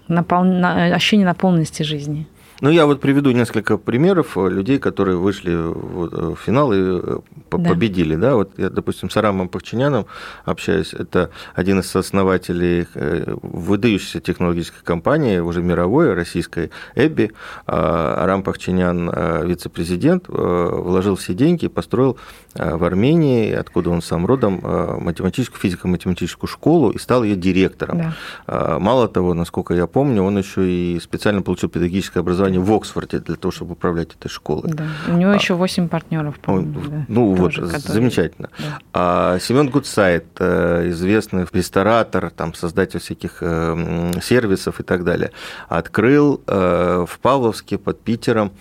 напол... 0.08 0.64
ощущение 0.92 1.26
наполненности 1.26 1.84
жизни. 1.84 2.26
Ну, 2.60 2.68
я 2.68 2.84
вот 2.84 3.00
приведу 3.00 3.30
несколько 3.30 3.78
примеров 3.78 4.36
людей, 4.36 4.78
которые 4.78 5.16
вышли 5.16 5.54
в 5.54 6.36
финал 6.36 6.72
и 6.72 6.78
э, 6.78 7.18
да. 7.50 7.58
победили. 7.58 8.16
Да? 8.16 8.34
Вот 8.34 8.52
я, 8.58 8.68
допустим, 8.68 9.08
с 9.08 9.16
Арамом 9.16 9.48
Пахчиняном 9.48 10.06
общаюсь. 10.44 10.92
Это 10.92 11.30
один 11.54 11.80
из 11.80 11.96
основателей 11.96 12.86
э, 12.94 13.34
выдающейся 13.42 14.20
технологической 14.20 14.82
компании, 14.84 15.38
уже 15.38 15.62
мировой, 15.62 16.12
российской, 16.12 16.70
Эбби. 16.94 17.32
А 17.66 18.22
Арам 18.22 18.42
Пахчинян, 18.42 19.10
э, 19.10 19.46
вице-президент, 19.46 20.28
вложил 20.28 21.16
все 21.16 21.34
деньги 21.34 21.64
и 21.64 21.68
построил 21.68 22.18
в 22.54 22.84
Армении, 22.84 23.52
откуда 23.52 23.90
он 23.90 24.02
сам 24.02 24.26
родом, 24.26 24.60
математическую, 25.00 25.60
физико-математическую 25.60 26.48
школу 26.48 26.90
и 26.90 26.98
стал 26.98 27.22
ее 27.22 27.36
директором. 27.36 28.14
Да. 28.46 28.78
Мало 28.78 29.08
того, 29.08 29.34
насколько 29.34 29.72
я 29.72 29.86
помню, 29.86 30.22
он 30.22 30.36
еще 30.38 30.68
и 30.68 30.98
специально 31.00 31.42
получил 31.42 31.68
педагогическое 31.68 32.22
образование 32.22 32.49
образование 32.50 32.60
в 32.60 32.72
Оксфорде 32.76 33.18
для 33.20 33.36
того, 33.36 33.52
чтобы 33.52 33.72
управлять 33.72 34.14
этой 34.14 34.28
школой. 34.28 34.72
Да. 34.72 34.84
У 35.08 35.12
него 35.12 35.30
А. 35.30 35.34
еще 35.34 35.54
8 35.54 35.88
партнеров, 35.88 36.34
Ой, 36.36 36.42
по-моему. 36.42 36.80
да, 36.90 37.04
ну 37.08 37.36
тоже, 37.36 37.62
вот, 37.62 37.72
которые- 37.72 37.94
замечательно. 37.94 38.48
Да. 38.58 38.78
А 38.92 39.38
Семен 39.38 39.68
Гудсайт, 39.70 40.24
э, 40.38 40.88
известный 40.90 41.46
ресторатор, 41.52 42.30
там, 42.30 42.54
создатель 42.54 43.00
всяких 43.00 43.38
э, 43.42 44.12
сервисов 44.22 44.80
и 44.80 44.82
так 44.82 45.04
далее, 45.04 45.30
открыл 45.68 46.40
э, 46.46 47.04
в 47.08 47.18
Павловске 47.20 47.78
под 47.78 48.00
Питером 48.02 48.52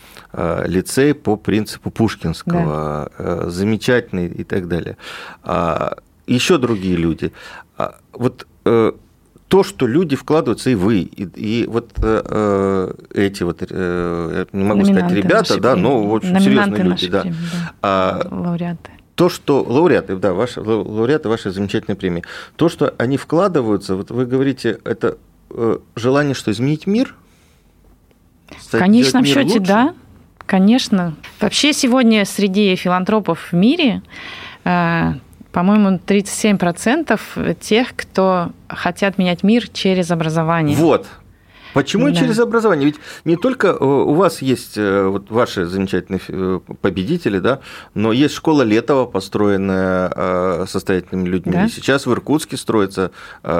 лицей 0.65 1.13
по 1.13 1.35
принципу 1.37 1.89
Пушкинского, 1.91 3.11
э, 3.17 3.45
замечательный 3.49 4.27
и 4.27 4.43
так 4.43 4.67
далее. 4.67 4.95
А 5.43 5.97
Еще 6.27 6.57
другие 6.59 6.95
люди. 6.95 7.31
А 7.77 7.95
Вот 8.13 8.45
то, 9.49 9.63
что 9.63 9.87
люди 9.87 10.15
вкладываются, 10.15 10.69
и 10.69 10.75
вы, 10.75 10.99
и, 10.99 11.23
и 11.23 11.65
вот 11.67 11.91
э, 11.97 12.21
э, 12.23 12.93
эти 13.15 13.41
вот, 13.43 13.57
э, 13.67 14.45
не 14.53 14.63
могу 14.63 14.83
сказать 14.85 15.03
Номинанты 15.03 15.15
ребята, 15.15 15.35
нашей 15.37 15.59
да, 15.59 15.73
премии. 15.73 15.83
но 15.87 16.09
очень 16.11 16.33
Номинанты 16.33 16.75
серьезные 16.77 16.83
люди, 16.83 17.07
да. 17.09 17.21
премии, 17.21 17.37
да. 17.51 17.73
А, 17.81 18.27
Лауреаты. 18.29 18.91
то, 19.15 19.27
что 19.29 19.63
лауреаты, 19.67 20.15
да, 20.17 20.33
ваши 20.33 20.61
лау- 20.61 20.87
лауреаты 20.87 21.29
вашей 21.29 21.51
замечательной 21.51 21.97
премии, 21.97 22.23
то, 22.57 22.69
что 22.69 22.93
они 22.99 23.17
вкладываются, 23.17 23.95
вот 23.95 24.11
вы 24.11 24.27
говорите, 24.27 24.79
это 24.85 25.17
э, 25.49 25.77
желание, 25.95 26.35
что 26.35 26.51
изменить 26.51 26.85
мир? 26.85 27.15
В 28.49 28.77
конечном 28.77 29.23
мир 29.23 29.33
счете, 29.33 29.53
лучше? 29.59 29.67
да. 29.67 29.93
Конечно. 30.45 31.15
Вообще 31.39 31.73
сегодня 31.73 32.23
среди 32.25 32.75
филантропов 32.75 33.51
в 33.51 33.55
мире, 33.55 34.03
э, 34.63 35.13
по-моему, 35.51 35.99
37% 36.05 37.55
тех, 37.55 37.95
кто 37.95 38.51
хотят 38.67 39.17
менять 39.17 39.43
мир 39.43 39.67
через 39.67 40.11
образование. 40.11 40.75
Вот. 40.77 41.07
Почему 41.73 42.09
Да. 42.09 42.15
через 42.15 42.39
образование? 42.39 42.85
Ведь 42.87 42.99
не 43.25 43.35
только 43.35 43.67
э, 43.67 43.83
у 43.83 44.13
вас 44.13 44.41
есть 44.41 44.77
э, 44.77 45.05
вот 45.05 45.29
ваши 45.29 45.65
замечательные 45.65 46.21
э, 46.27 46.59
победители, 46.81 47.39
да, 47.39 47.59
но 47.93 48.11
есть 48.11 48.33
школа 48.33 48.63
Летова, 48.63 49.05
построенная 49.05 50.65
состоятельными 50.65 51.27
людьми. 51.27 51.53
Да. 51.53 51.65
И 51.65 51.69
сейчас 51.69 52.05
в 52.05 52.11
Иркутске 52.11 52.57
строится 52.57 53.11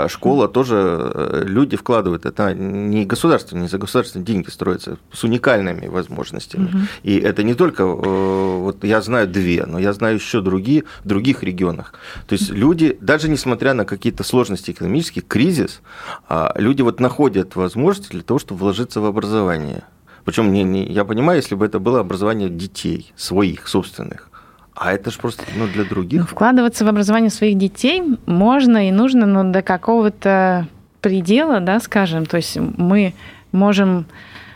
школа, 0.07 0.47
тоже 0.47 1.43
люди 1.47 1.77
вкладывают. 1.77 2.25
Это 2.25 2.53
не 2.53 3.05
государство, 3.05 3.57
не 3.57 3.67
за 3.67 3.77
государственные 3.77 4.25
деньги 4.25 4.49
строится, 4.49 4.97
с 5.11 5.23
уникальными 5.23 5.87
возможностями. 5.87 6.87
И 7.03 7.17
это 7.17 7.43
не 7.43 7.53
только, 7.53 7.85
вот 7.85 8.83
я 8.83 9.01
знаю 9.01 9.27
две, 9.27 9.65
но 9.65 9.79
я 9.79 9.93
знаю 9.93 10.15
еще 10.15 10.41
другие 10.41 10.83
в 11.03 11.07
других 11.07 11.43
регионах. 11.43 11.93
То 12.27 12.33
есть 12.33 12.49
люди, 12.49 12.97
даже 13.01 13.29
несмотря 13.29 13.73
на 13.73 13.85
какие-то 13.85 14.23
сложности 14.23 14.71
экономические, 14.71 15.23
кризис, 15.27 15.81
а, 16.27 16.53
люди 16.55 16.81
вот 16.81 16.99
находят 16.99 17.55
возможности 17.99 18.11
для 18.11 18.21
того, 18.23 18.39
чтобы 18.39 18.59
вложиться 18.59 19.01
в 19.01 19.05
образование. 19.05 19.83
Причем 20.25 20.51
не, 20.51 20.63
не, 20.63 20.85
я 20.85 21.05
понимаю, 21.05 21.37
если 21.39 21.55
бы 21.55 21.65
это 21.65 21.79
было 21.79 21.99
образование 21.99 22.49
детей, 22.49 23.11
своих, 23.15 23.67
собственных. 23.67 24.29
А 24.75 24.91
это 24.93 25.11
же 25.11 25.19
просто 25.19 25.43
ну, 25.57 25.67
для 25.67 25.83
Ну, 25.83 25.89
других. 25.89 26.29
Вкладываться 26.29 26.85
в 26.85 26.87
образование 26.87 27.29
своих 27.29 27.57
детей 27.57 28.01
можно 28.25 28.87
и 28.87 28.91
нужно, 28.91 29.25
но 29.25 29.43
до 29.43 29.61
какого-то 29.61 30.67
предела, 31.01 31.59
да, 31.59 31.79
скажем. 31.79 32.25
То 32.25 32.37
есть 32.37 32.57
мы 32.57 33.13
можем 33.51 34.05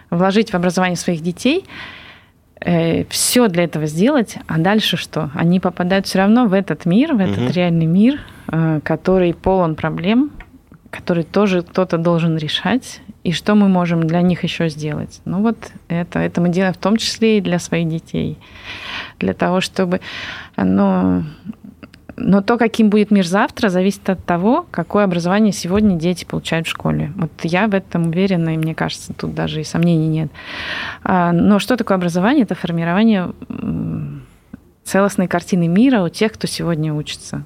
вложить 0.10 0.52
в 0.52 0.56
образование 0.56 0.98
своих 0.98 1.22
детей, 1.22 1.66
все 3.10 3.48
для 3.50 3.64
этого 3.64 3.88
сделать, 3.88 4.38
а 4.48 4.58
дальше 4.58 4.96
что? 4.96 5.30
Они 5.36 5.60
попадают 5.60 6.06
все 6.06 6.20
равно 6.20 6.46
в 6.46 6.54
этот 6.54 6.86
мир, 6.86 7.14
в 7.14 7.20
этот 7.20 7.40
Мгм. 7.40 7.52
реальный 7.52 7.86
мир, 7.88 8.20
э, 8.48 8.80
который 8.84 9.34
полон 9.34 9.76
проблем, 9.76 10.32
который 10.90 11.24
тоже 11.24 11.62
кто-то 11.64 11.98
должен 11.98 12.38
решать. 12.38 13.02
И 13.24 13.32
что 13.32 13.56
мы 13.56 13.70
можем 13.70 14.06
для 14.06 14.22
них 14.22 14.44
еще 14.44 14.68
сделать? 14.70 15.22
Ну 15.26 15.42
вот 15.42 15.58
это, 15.88 16.20
это 16.20 16.42
мы 16.42 16.50
делаем 16.50 16.74
в 16.74 16.78
том 16.78 16.98
числе 16.98 17.38
и 17.38 17.42
для 17.42 17.58
своих 17.60 17.88
детей. 17.88 18.38
Для 19.20 19.34
того, 19.34 19.62
чтобы... 19.62 20.02
Но, 20.58 21.24
но 22.18 22.42
то, 22.42 22.58
каким 22.58 22.90
будет 22.90 23.12
мир 23.12 23.26
завтра, 23.26 23.70
зависит 23.70 24.10
от 24.10 24.26
того, 24.26 24.66
какое 24.72 25.06
образование 25.06 25.54
сегодня 25.54 25.98
дети 25.98 26.26
получают 26.26 26.68
в 26.68 26.72
школе. 26.72 27.14
Вот 27.16 27.32
я 27.44 27.68
в 27.68 27.74
этом 27.74 28.08
уверена, 28.08 28.56
и 28.56 28.58
мне 28.58 28.76
кажется, 28.76 29.14
тут 29.14 29.34
даже 29.34 29.62
и 29.62 29.64
сомнений 29.64 30.10
нет. 30.10 30.32
А, 31.04 31.32
Но 31.32 31.60
что 31.60 31.78
такое 31.78 31.96
образование? 31.96 32.44
Это 32.44 32.56
формирование 32.56 33.32
целостной 34.84 35.28
картины 35.28 35.70
мира 35.70 36.04
у 36.04 36.10
тех, 36.10 36.34
кто 36.34 36.46
сегодня 36.46 36.94
учится. 36.94 37.44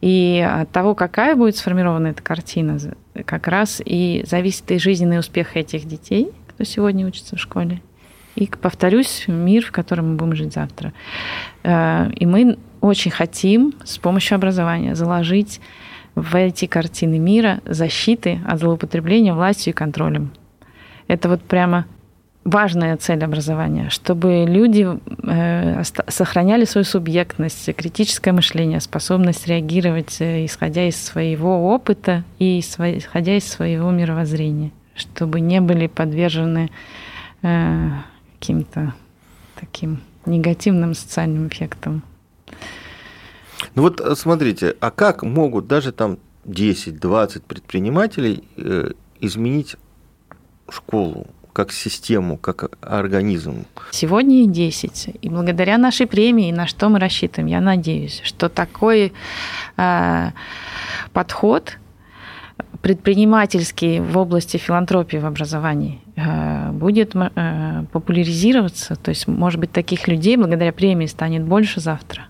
И 0.00 0.46
от 0.48 0.70
того, 0.70 0.94
какая 0.94 1.34
будет 1.34 1.56
сформирована 1.56 2.08
эта 2.08 2.22
картина, 2.22 2.78
как 3.24 3.48
раз 3.48 3.80
и 3.84 4.24
зависит 4.26 4.70
и 4.70 4.78
жизненный 4.78 5.18
успех 5.18 5.56
этих 5.56 5.86
детей, 5.86 6.30
кто 6.48 6.64
сегодня 6.64 7.06
учится 7.06 7.36
в 7.36 7.40
школе. 7.40 7.80
И, 8.34 8.46
повторюсь, 8.46 9.24
мир, 9.26 9.64
в 9.64 9.72
котором 9.72 10.10
мы 10.10 10.16
будем 10.16 10.34
жить 10.34 10.52
завтра. 10.52 10.92
Э, 11.64 12.10
И 12.14 12.24
мы 12.26 12.58
очень 12.80 13.10
хотим 13.10 13.74
с 13.84 13.98
помощью 13.98 14.36
образования 14.36 14.94
заложить 14.94 15.60
в 16.14 16.36
эти 16.36 16.66
картины 16.66 17.18
мира 17.18 17.60
защиты 17.64 18.40
от 18.46 18.60
злоупотребления 18.60 19.34
властью 19.34 19.72
и 19.72 19.76
контролем. 19.76 20.30
Это 21.08 21.28
вот 21.28 21.42
прямо 21.42 21.86
важная 22.44 22.96
цель 22.96 23.22
образования, 23.24 23.90
чтобы 23.90 24.44
люди 24.46 24.88
э, 25.22 25.82
сохраняли 26.08 26.64
свою 26.64 26.84
субъектность, 26.84 27.74
критическое 27.74 28.32
мышление, 28.32 28.80
способность 28.80 29.46
реагировать, 29.46 30.20
э, 30.20 30.46
исходя 30.46 30.86
из 30.88 30.96
своего 30.96 31.72
опыта 31.72 32.24
и 32.38 32.60
исходя 32.60 33.36
из 33.36 33.46
своего 33.46 33.90
мировоззрения, 33.90 34.70
чтобы 34.94 35.40
не 35.40 35.60
были 35.60 35.86
подвержены 35.86 36.70
э, 37.42 37.90
каким-то 38.38 38.94
таким 39.60 40.00
негативным 40.24 40.94
социальным 40.94 41.48
эффектам. 41.48 42.02
Ну 43.74 43.82
вот 43.82 44.00
смотрите, 44.16 44.76
а 44.80 44.90
как 44.90 45.22
могут 45.22 45.66
даже 45.66 45.92
там 45.92 46.18
10-20 46.44 47.42
предпринимателей 47.46 48.44
изменить 49.20 49.76
школу 50.70 51.26
как 51.58 51.72
систему, 51.72 52.36
как 52.36 52.70
организм? 52.82 53.64
Сегодня 53.90 54.44
их 54.44 54.52
10. 54.52 55.16
И 55.22 55.28
благодаря 55.28 55.76
нашей 55.76 56.06
премии, 56.06 56.52
на 56.52 56.68
что 56.68 56.88
мы 56.88 57.00
рассчитываем, 57.00 57.48
я 57.48 57.60
надеюсь, 57.60 58.20
что 58.22 58.48
такой 58.48 59.12
э, 59.76 60.30
подход 61.12 61.78
предпринимательский 62.80 63.98
в 63.98 64.16
области 64.18 64.56
филантропии 64.56 65.16
в 65.16 65.26
образовании 65.26 65.98
э, 66.14 66.70
будет 66.70 67.16
э, 67.16 67.84
популяризироваться. 67.90 68.94
То 68.94 69.08
есть, 69.08 69.26
может 69.26 69.58
быть, 69.58 69.72
таких 69.72 70.06
людей 70.06 70.36
благодаря 70.36 70.72
премии 70.72 71.06
станет 71.06 71.42
больше 71.42 71.80
завтра. 71.80 72.28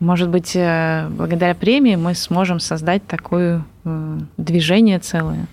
Может 0.00 0.28
быть, 0.28 0.56
э, 0.56 1.06
благодаря 1.08 1.54
премии 1.54 1.94
мы 1.94 2.14
сможем 2.14 2.58
создать 2.58 3.06
такое 3.06 3.62
э, 3.84 4.18
движение 4.36 4.98
целое. 4.98 5.46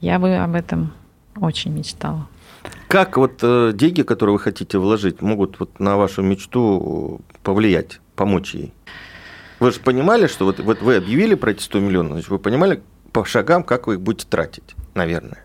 Я 0.00 0.18
бы 0.18 0.34
об 0.34 0.56
этом 0.56 0.92
очень 1.36 1.72
мечтала. 1.72 2.26
Как 2.88 3.16
вот 3.16 3.38
э, 3.42 3.72
деньги, 3.74 4.02
которые 4.02 4.34
вы 4.34 4.40
хотите 4.40 4.78
вложить, 4.78 5.22
могут 5.22 5.60
вот 5.60 5.80
на 5.80 5.96
вашу 5.96 6.22
мечту 6.22 7.20
повлиять, 7.42 8.00
помочь 8.16 8.54
ей? 8.54 8.72
Вы 9.60 9.72
же 9.72 9.80
понимали, 9.80 10.26
что 10.26 10.44
вот, 10.44 10.58
вот 10.58 10.82
вы 10.82 10.96
объявили 10.96 11.34
про 11.34 11.52
эти 11.52 11.62
100 11.62 11.80
миллионов, 11.80 12.12
значит, 12.12 12.30
вы 12.30 12.38
понимали 12.38 12.82
по 13.12 13.24
шагам, 13.24 13.62
как 13.62 13.86
вы 13.86 13.94
их 13.94 14.00
будете 14.00 14.26
тратить, 14.26 14.74
наверное. 14.94 15.44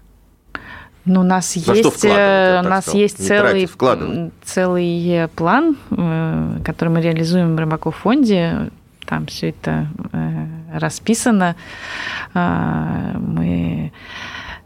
Ну, 1.05 1.21
у 1.21 1.23
нас 1.23 1.51
что 1.51 1.73
есть, 1.73 2.03
э, 2.05 2.61
у 2.63 2.67
нас 2.67 2.85
сказал? 2.85 2.99
есть 2.99 3.19
Не 3.19 3.27
целый, 3.27 3.67
тратить, 3.67 4.33
целый 4.43 5.07
э, 5.07 5.27
план, 5.27 5.77
э, 5.91 6.59
который 6.65 6.89
мы 6.89 7.01
реализуем 7.01 7.55
в 7.55 7.59
Рыбаков 7.59 7.95
фонде. 7.97 8.71
Там 9.05 9.27
все 9.27 9.49
это 9.49 9.87
э, 10.13 10.79
расписано. 10.79 11.55
А, 12.33 13.13
Мы 13.19 13.91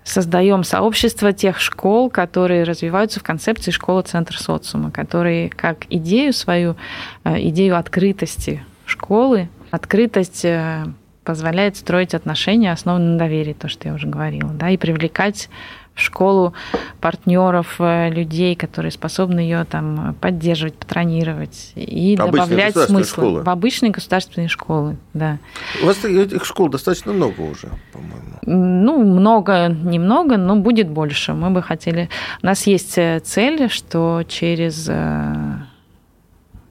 создаем 0.10 0.64
сообщество 0.64 1.34
тех 1.34 1.60
школ, 1.60 2.10
которые 2.10 2.64
развиваются 2.64 3.20
в 3.20 3.24
концепции 3.24 3.72
школы-центр 3.72 4.38
социума, 4.38 4.92
которые 4.92 5.50
как 5.50 5.86
идею 5.90 6.34
свою, 6.34 6.76
э, 7.24 7.40
идею 7.50 7.78
открытости 7.78 8.64
школы, 8.86 9.50
открытость 9.72 10.44
э, 10.46 10.86
позволяет 11.24 11.78
строить 11.78 12.14
отношения, 12.14 12.72
основанные 12.72 13.12
на 13.12 13.20
доверии, 13.20 13.54
то, 13.54 13.68
что 13.68 13.88
я 13.88 13.94
уже 13.94 14.08
говорила, 14.08 14.50
да, 14.52 14.70
и 14.70 14.78
привлекать 14.78 15.50
школу 15.96 16.54
партнеров, 17.02 17.76
э, 17.80 18.10
людей, 18.10 18.56
которые 18.56 18.92
способны 18.92 19.40
ее 19.40 19.66
там 19.66 20.16
поддерживать, 20.22 20.76
патронировать 20.76 21.72
и 21.76 22.16
Обычные 22.16 22.32
добавлять 22.32 22.78
смысл 22.78 23.12
школы. 23.12 23.44
в 23.44 23.50
обычные 23.50 23.92
государственные 23.92 24.48
школы, 24.48 24.98
да. 25.14 25.38
У 25.82 25.86
вас 25.86 26.04
этих 26.04 26.46
школ 26.46 26.70
достаточно 26.70 27.14
много 27.14 27.42
уже, 27.42 27.70
по-моему. 27.92 28.40
Ну, 28.46 29.04
много, 29.04 29.68
немного, 29.68 30.38
но 30.38 30.56
будет 30.56 30.90
больше. 30.90 31.34
Мы 31.34 31.50
бы 31.52 31.62
хотели... 31.62 32.10
У 32.42 32.46
нас 32.46 32.66
есть 32.68 32.98
э, 32.98 33.20
цель, 33.20 33.70
что 33.70 34.24
через 34.28 34.88
э, 34.90 35.56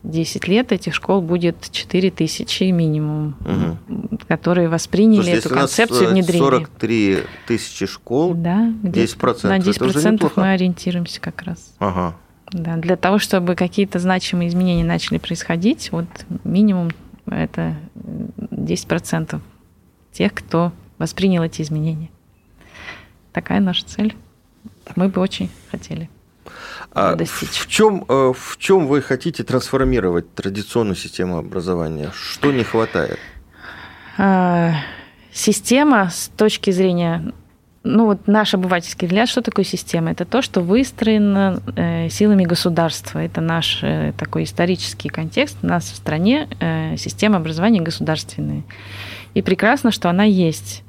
10 0.05 0.49
лет 0.49 0.73
этих 0.73 0.95
школ 0.95 1.21
будет 1.23 1.71
4 1.71 2.11
тысячи 2.11 2.65
минимум. 2.65 3.37
Мгм. 3.41 3.79
которые 4.29 4.69
восприняли 4.69 5.23
Слушайте, 5.23 5.39
эту 5.49 5.55
концепцию 5.55 6.09
э, 6.09 6.13
внедрения. 6.13 6.45
43 6.45 7.19
тысячи 7.47 7.87
школ, 7.87 8.35
Да, 8.35 8.71
где 8.83 9.05
10%, 9.05 9.49
на 9.49 9.57
это 9.57 9.71
10% 9.71 9.87
уже 9.87 10.11
неплохо. 10.13 10.41
мы 10.41 10.51
ориентируемся 10.53 11.21
как 11.21 11.43
раз. 11.43 11.75
ага. 11.79 12.15
Да, 12.51 12.77
для 12.77 12.97
того, 12.97 13.19
чтобы 13.19 13.55
какие-то 13.55 13.99
значимые 13.99 14.49
изменения 14.49 14.85
начали 14.85 15.19
происходить, 15.19 15.91
вот 15.93 16.07
минимум 16.45 16.91
это 17.27 17.75
10% 17.95 19.41
тех, 20.13 20.33
кто 20.35 20.73
воспринял 20.99 21.43
эти 21.43 21.63
изменения. 21.63 22.11
Такая 23.33 23.61
наша 23.61 23.85
цель. 23.87 24.15
Мы 24.97 25.09
бы 25.09 25.21
очень 25.21 25.51
хотели. 25.71 26.09
А 26.93 27.15
достичь. 27.15 27.59
в 27.59 27.67
чем, 27.69 28.05
э, 28.09 28.33
в 28.37 28.57
чем 28.59 28.87
вы 28.87 29.03
хотите 29.03 29.45
трансформировать 29.45 30.35
традиционную 30.35 30.97
систему 30.97 31.39
образования? 31.39 32.11
Что 32.15 32.53
не 32.53 32.65
хватает? 32.65 33.19
А, 34.17 34.75
Система 35.39 36.11
с 36.11 36.33
точки 36.37 36.73
зрения, 36.73 37.33
ну 37.85 38.07
вот 38.07 38.27
наш 38.27 38.55
обывательский 38.55 39.07
взгляд, 39.07 39.29
что 39.29 39.41
такое 39.41 39.65
система? 39.65 40.11
Это 40.11 40.25
то, 40.25 40.43
что 40.43 40.63
выстроено 40.63 41.63
э, 41.77 42.09
силами 42.09 42.43
государства. 42.43 43.21
Это 43.21 43.41
наш 43.41 43.79
э, 43.85 44.13
такой 44.19 44.43
исторический 44.43 45.09
контекст. 45.09 45.57
У 45.63 45.67
нас 45.69 45.85
в 45.85 45.95
стране 45.95 46.49
э, 46.59 46.97
система 46.97 47.37
образования 47.37 47.81
государственная. 47.81 48.65
И 49.35 49.43
прекрасно, 49.43 49.93
что 49.93 50.11
она 50.11 50.25
есть. 50.25 50.83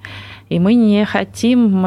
И 0.49 0.60
мы 0.60 0.73
не 0.73 1.06
хотим 1.06 1.86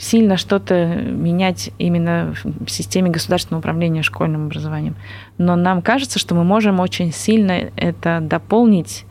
сильно 0.00 0.36
что-то 0.36 0.86
менять 0.86 1.70
именно 1.78 2.34
в 2.44 2.70
системе 2.70 3.10
государственного 3.10 3.60
управления 3.60 4.02
школьным 4.02 4.46
образованием. 4.46 4.94
Но 5.38 5.56
нам 5.56 5.82
кажется, 5.82 6.18
что 6.18 6.34
мы 6.34 6.44
можем 6.44 6.80
очень 6.80 7.12
сильно 7.12 7.70
это 7.76 8.20
дополнить 8.20 9.04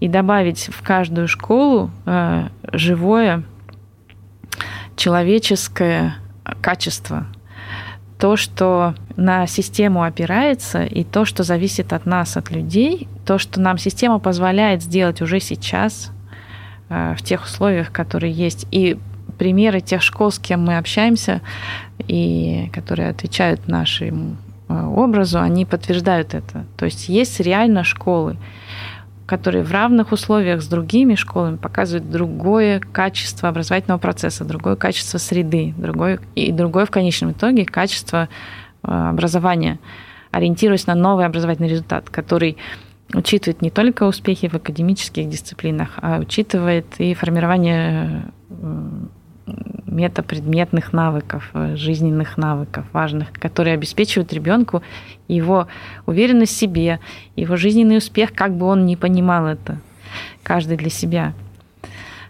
и 0.00 0.08
добавить 0.08 0.68
в 0.72 0.82
каждую 0.82 1.28
школу 1.28 1.90
э, 2.06 2.48
живое 2.72 3.44
человеческое 4.96 6.16
качество. 6.60 7.26
То, 8.18 8.36
что 8.36 8.94
на 9.16 9.46
систему 9.46 10.02
опирается, 10.02 10.84
и 10.84 11.04
то, 11.04 11.24
что 11.24 11.42
зависит 11.42 11.92
от 11.92 12.06
нас, 12.06 12.36
от 12.36 12.50
людей, 12.50 13.08
то, 13.26 13.38
что 13.38 13.60
нам 13.60 13.78
система 13.78 14.18
позволяет 14.18 14.82
сделать 14.82 15.20
уже 15.20 15.40
сейчас, 15.40 16.12
э, 16.88 17.14
в 17.16 17.22
тех 17.22 17.44
условиях, 17.44 17.92
которые 17.92 18.32
есть. 18.32 18.66
И 18.70 18.98
примеры 19.34 19.80
тех 19.80 20.02
школ, 20.02 20.30
с 20.30 20.38
кем 20.38 20.64
мы 20.64 20.78
общаемся, 20.78 21.40
и 21.98 22.70
которые 22.72 23.10
отвечают 23.10 23.68
нашему 23.68 24.36
э, 24.68 24.84
образу, 24.84 25.40
они 25.40 25.64
подтверждают 25.64 26.34
это. 26.34 26.64
То 26.76 26.84
есть 26.84 27.08
есть 27.08 27.40
реально 27.40 27.84
школы, 27.84 28.36
которые 29.26 29.64
в 29.64 29.72
равных 29.72 30.12
условиях 30.12 30.62
с 30.62 30.66
другими 30.66 31.14
школами 31.14 31.56
показывают 31.56 32.10
другое 32.10 32.80
качество 32.80 33.48
образовательного 33.48 33.98
процесса, 33.98 34.44
другое 34.44 34.76
качество 34.76 35.18
среды, 35.18 35.74
другое, 35.76 36.20
и 36.34 36.52
другое 36.52 36.86
в 36.86 36.90
конечном 36.90 37.32
итоге 37.32 37.64
качество 37.64 38.28
э, 38.82 38.88
образования, 38.90 39.78
ориентируясь 40.30 40.86
на 40.86 40.94
новый 40.94 41.26
образовательный 41.26 41.68
результат, 41.68 42.10
который 42.10 42.56
учитывает 43.12 43.62
не 43.62 43.70
только 43.70 44.04
успехи 44.04 44.48
в 44.48 44.54
академических 44.54 45.28
дисциплинах, 45.28 45.90
а 46.02 46.18
учитывает 46.18 46.86
и 46.98 47.14
формирование 47.14 48.24
э, 48.50 48.90
метапредметных 49.94 50.92
навыков, 50.92 51.50
э, 51.54 51.76
жизненных 51.76 52.36
навыков 52.36 52.84
важных, 52.92 53.32
которые 53.32 53.74
обеспечивают 53.74 54.32
ребенку 54.32 54.82
его 55.28 55.68
уверенность 56.06 56.52
в 56.52 56.58
себе, 56.58 57.00
его 57.36 57.56
жизненный 57.56 57.98
успех, 57.98 58.32
как 58.34 58.54
бы 58.56 58.66
он 58.66 58.86
ни 58.86 58.96
понимал 58.96 59.46
это, 59.46 59.78
каждый 60.42 60.76
для 60.76 60.90
себя. 60.90 61.32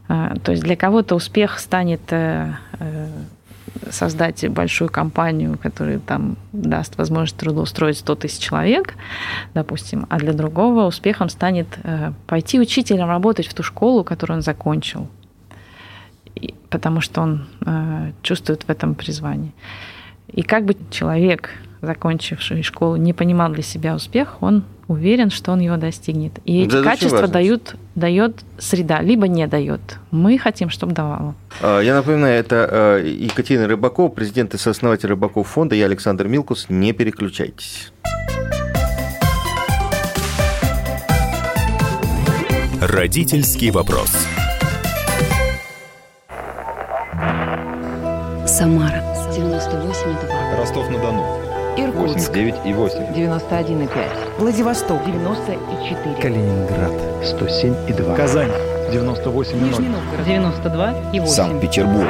А, 0.09 0.35
То 0.43 0.53
есть 0.53 0.63
для 0.63 0.77
кого-то 0.77 1.15
успех 1.15 1.59
станет 1.59 2.03
э, 2.11 2.53
э, 2.79 3.09
создать 3.91 4.47
большую 4.51 4.91
компанию, 4.91 5.59
которая 5.61 6.01
там 6.01 6.37
даст 6.53 6.99
возможность 6.99 7.37
трудоустроить 7.37 7.99
100 7.99 8.15
тысяч 8.17 8.39
человек, 8.41 8.95
допустим, 9.55 10.07
а 10.11 10.19
для 10.19 10.35
другого 10.35 10.85
успехом 10.85 11.29
станет 11.29 11.67
пойти 12.27 12.61
учителем 12.61 13.09
работать 13.09 13.47
в 13.47 13.55
ту 13.55 13.63
школу, 13.63 14.05
которую 14.05 14.37
он 14.39 14.43
закончил, 14.43 15.09
потому 16.75 17.01
что 17.01 17.21
он 17.21 17.47
э, 17.65 18.11
чувствует 18.23 18.65
в 18.65 18.69
этом 18.69 18.97
призвание. 18.97 19.53
И 20.33 20.43
как 20.43 20.65
бы 20.65 20.75
человек, 20.91 21.51
закончивший 21.83 22.65
школу, 22.65 22.97
не 22.97 23.13
понимал 23.13 23.53
для 23.53 23.63
себя 23.63 23.95
успех, 23.95 24.39
он 24.41 24.65
уверен, 24.89 25.31
что 25.31 25.53
он 25.53 25.61
его 25.61 25.77
достигнет. 25.77 26.33
И 26.45 26.63
эти 26.63 26.73
Да, 26.73 26.83
качества 26.83 27.29
дают, 27.29 27.77
дает 27.95 28.45
среда, 28.59 29.03
либо 29.03 29.29
не 29.29 29.47
дает. 29.47 29.81
Мы 30.11 30.37
хотим, 30.37 30.69
чтобы 30.69 30.95
давала. 30.95 31.37
А, 31.63 31.81
Я 31.81 31.95
напоминаю, 31.95 32.41
это 32.41 32.69
э, 33.05 33.09
Екатерина 33.21 33.69
Рыбакова, 33.69 34.09
президент 34.09 34.55
и 34.55 34.59
сооснователь 34.59 35.11
Рыбаков 35.11 35.47
фонда. 35.47 35.77
Я 35.77 35.85
Александр 35.85 36.27
Милкус. 36.27 36.67
Не 36.69 36.93
переключайтесь. 36.93 37.93
Родительский 42.81 43.71
вопрос. 43.71 44.27
Самара 48.55 49.03
98,2. 49.33 50.57
Ростов-на-Дону. 50.57 51.25
Иркутск 51.77 52.29
89 52.29 52.55
и 52.65 52.73
8. 52.73 52.99
91,5. 53.13 53.89
Владивосток 54.39 55.05
94. 55.05 56.15
Калининград 56.23 56.93
107 57.25 57.75
и 57.89 57.93
2. 57.93 58.15
Казань 58.15 58.53
98 58.93 59.61
Нижний 59.61 59.89
Новгород 59.89 60.25
92 60.25 60.95
и 61.13 61.19
8. 61.19 61.35
Санкт-Петербург. 61.35 62.07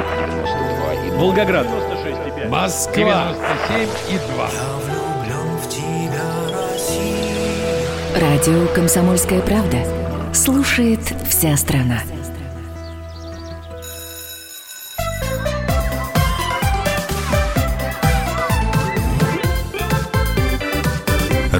Волгоград. 1.17 1.65
Москва 2.47 3.33
97 3.67 3.89
и 4.11 4.19
2. 4.35 4.49
Радио 8.21 8.67
«Комсомольская 8.75 9.41
правда». 9.41 9.79
Слушает 10.31 11.01
вся 11.27 11.57
страна. 11.57 12.01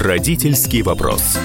Родительский 0.06 0.84
вопрос. 0.84 1.40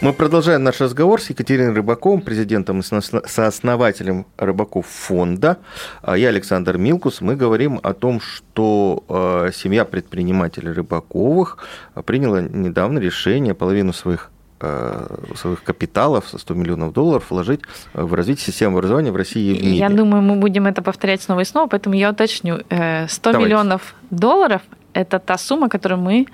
Мы 0.00 0.14
продолжаем 0.14 0.64
наш 0.64 0.80
разговор 0.80 1.20
с 1.20 1.28
Екатериной 1.28 1.74
Рыбаковым, 1.74 2.22
президентом 2.22 2.80
и 2.80 2.82
сооснователем 2.82 4.24
Рыбаков 4.38 4.86
фонда. 4.86 5.58
А 6.00 6.16
Я 6.16 6.28
Александр 6.28 6.78
Милкус. 6.78 7.20
Мы 7.20 7.36
говорим 7.36 7.80
о 7.82 7.92
том, 7.92 8.18
что 8.18 9.04
э, 9.10 9.50
семья 9.52 9.84
предпринимателей 9.84 10.72
Рыбаковых 10.72 11.58
приняла 12.06 12.40
недавно 12.40 12.98
решение 12.98 13.52
половину 13.52 13.92
своих 13.92 14.30
э, 14.62 15.34
своих 15.36 15.62
капиталов, 15.64 16.26
со 16.30 16.38
100 16.38 16.54
миллионов 16.54 16.94
долларов, 16.94 17.26
вложить 17.28 17.60
в 17.92 18.14
развитие 18.14 18.46
системы 18.46 18.78
образования 18.78 19.12
в 19.12 19.16
России 19.16 19.54
и 19.54 19.60
в 19.60 19.62
мире. 19.62 19.76
Я 19.76 19.90
думаю, 19.90 20.22
мы 20.22 20.36
будем 20.36 20.66
это 20.66 20.80
повторять 20.80 21.20
снова 21.20 21.40
и 21.40 21.44
снова, 21.44 21.66
поэтому 21.66 21.94
я 21.94 22.08
уточню. 22.10 22.60
Э, 22.70 23.06
100 23.06 23.32
Давайте. 23.32 23.46
миллионов 23.46 23.94
долларов– 24.10 24.62
это 24.94 25.18
та 25.18 25.36
сумма, 25.36 25.68
которую 25.68 26.00
мы 26.00 26.26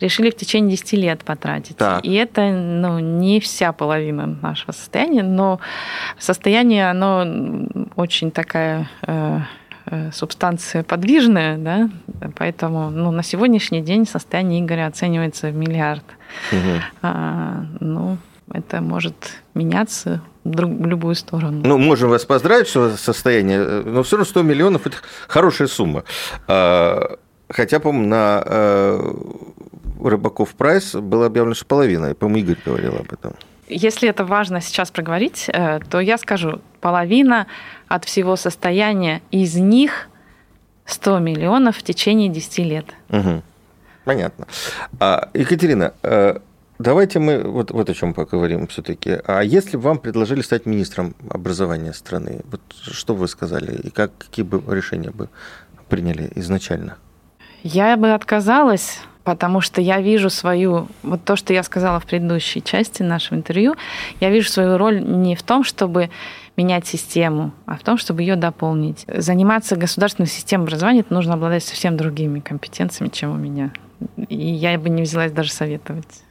решили 0.00 0.30
в 0.30 0.36
течение 0.36 0.72
10 0.72 0.92
лет 0.94 1.24
потратить. 1.24 1.76
Так. 1.76 2.04
И 2.04 2.12
это 2.14 2.50
ну, 2.50 2.98
не 2.98 3.40
вся 3.40 3.72
половина 3.72 4.26
нашего 4.26 4.72
состояния, 4.72 5.22
но 5.22 5.60
состояние, 6.18 6.90
оно 6.90 7.26
очень 7.96 8.30
такая 8.30 8.88
э, 9.06 9.40
э, 9.86 10.10
субстанция 10.12 10.82
подвижная, 10.82 11.58
да, 11.58 11.90
поэтому 12.36 12.90
ну, 12.90 13.10
на 13.10 13.22
сегодняшний 13.22 13.82
день 13.82 14.06
состояние 14.06 14.60
Игоря 14.60 14.86
оценивается 14.86 15.48
в 15.48 15.54
миллиард. 15.54 16.04
Мгм. 16.50 16.82
А, 17.02 17.64
ну, 17.80 18.18
это 18.52 18.80
может 18.80 19.14
меняться 19.54 20.20
в 20.44 20.86
любую 20.86 21.14
сторону. 21.14 21.62
Ну, 21.64 21.78
можем 21.78 22.10
вас 22.10 22.24
поздравить, 22.26 22.68
что 22.68 22.96
состояние, 22.96 23.58
э, 23.58 23.82
но 23.86 24.02
все 24.02 24.16
равно 24.16 24.28
100 24.28 24.42
миллионов– 24.42 24.86
это 24.88 24.96
хорошая 25.28 25.68
сумма. 25.68 26.04
А, 26.48 27.16
Хотя, 27.48 27.78
по-моему, 27.78 28.08
на 28.08 28.42
э, 28.44 29.12
Рыбаков 30.08 30.54
прайс 30.54 30.94
было 30.94 31.26
объявлено, 31.26 31.54
что 31.54 31.66
половина. 31.66 32.10
И, 32.10 32.14
по-моему, 32.14 32.46
Игорь 32.46 32.62
говорил 32.64 32.96
об 32.96 33.12
этом. 33.12 33.34
Если 33.68 34.08
это 34.08 34.24
важно 34.24 34.60
сейчас 34.60 34.90
проговорить, 34.90 35.48
э, 35.48 35.80
то 35.90 36.00
я 36.00 36.18
скажу, 36.18 36.60
половина 36.80 37.46
от 37.88 38.04
всего 38.04 38.36
состояния, 38.36 39.22
из 39.30 39.56
них 39.56 40.08
100 40.84 41.18
миллионов 41.18 41.78
в 41.78 41.82
течение 41.82 42.28
10 42.28 42.64
лет. 42.64 42.86
Мгм. 43.08 43.42
Понятно. 44.04 44.46
А, 45.00 45.30
Екатерина, 45.32 45.94
э, 46.02 46.38
давайте 46.78 47.18
мы 47.18 47.42
вот, 47.42 47.70
вот 47.70 47.88
о 47.88 47.94
чем 47.94 48.12
поговорим 48.12 48.66
все-таки. 48.66 49.18
А 49.26 49.40
если 49.40 49.78
бы 49.78 49.84
вам 49.84 49.98
предложили 49.98 50.42
стать 50.42 50.66
министром 50.66 51.14
образования 51.30 51.94
страны, 51.94 52.42
вот 52.50 52.60
что 52.70 53.14
бы 53.14 53.20
вы 53.20 53.28
сказали 53.28 53.80
и 53.82 53.90
как, 53.90 54.10
какие 54.18 54.44
бы 54.44 54.62
решения 54.74 55.10
бы 55.10 55.30
приняли 55.88 56.30
изначально? 56.34 56.98
Я 57.62 57.96
бы 57.96 58.12
отказалась, 58.12 59.00
потому 59.24 59.60
что 59.60 59.80
я 59.80 60.00
вижу 60.00 60.30
свою, 60.30 60.86
вот 61.02 61.24
то, 61.24 61.34
что 61.34 61.52
я 61.52 61.62
сказала 61.62 61.98
в 61.98 62.06
предыдущей 62.06 62.62
части 62.62 63.02
нашего 63.02 63.36
интервью, 63.38 63.74
я 64.20 64.30
вижу 64.30 64.50
свою 64.50 64.76
роль 64.78 65.02
не 65.02 65.34
в 65.34 65.42
том, 65.42 65.64
чтобы 65.64 66.10
менять 66.56 66.86
систему, 66.86 67.52
а 67.66 67.76
в 67.76 67.82
том, 67.82 67.98
чтобы 67.98 68.22
ее 68.22 68.36
дополнить. 68.36 69.04
Заниматься 69.08 69.76
государственной 69.76 70.28
системой 70.28 70.64
образования 70.64 71.00
это 71.00 71.12
нужно 71.12 71.34
обладать 71.34 71.64
совсем 71.64 71.96
другими 71.96 72.40
компетенциями, 72.40 73.10
чем 73.10 73.32
у 73.32 73.36
меня. 73.36 73.72
И 74.28 74.36
я 74.36 74.78
бы 74.78 74.90
не 74.90 75.02
взялась 75.02 75.32
даже 75.32 75.50
советовать. 75.50 76.23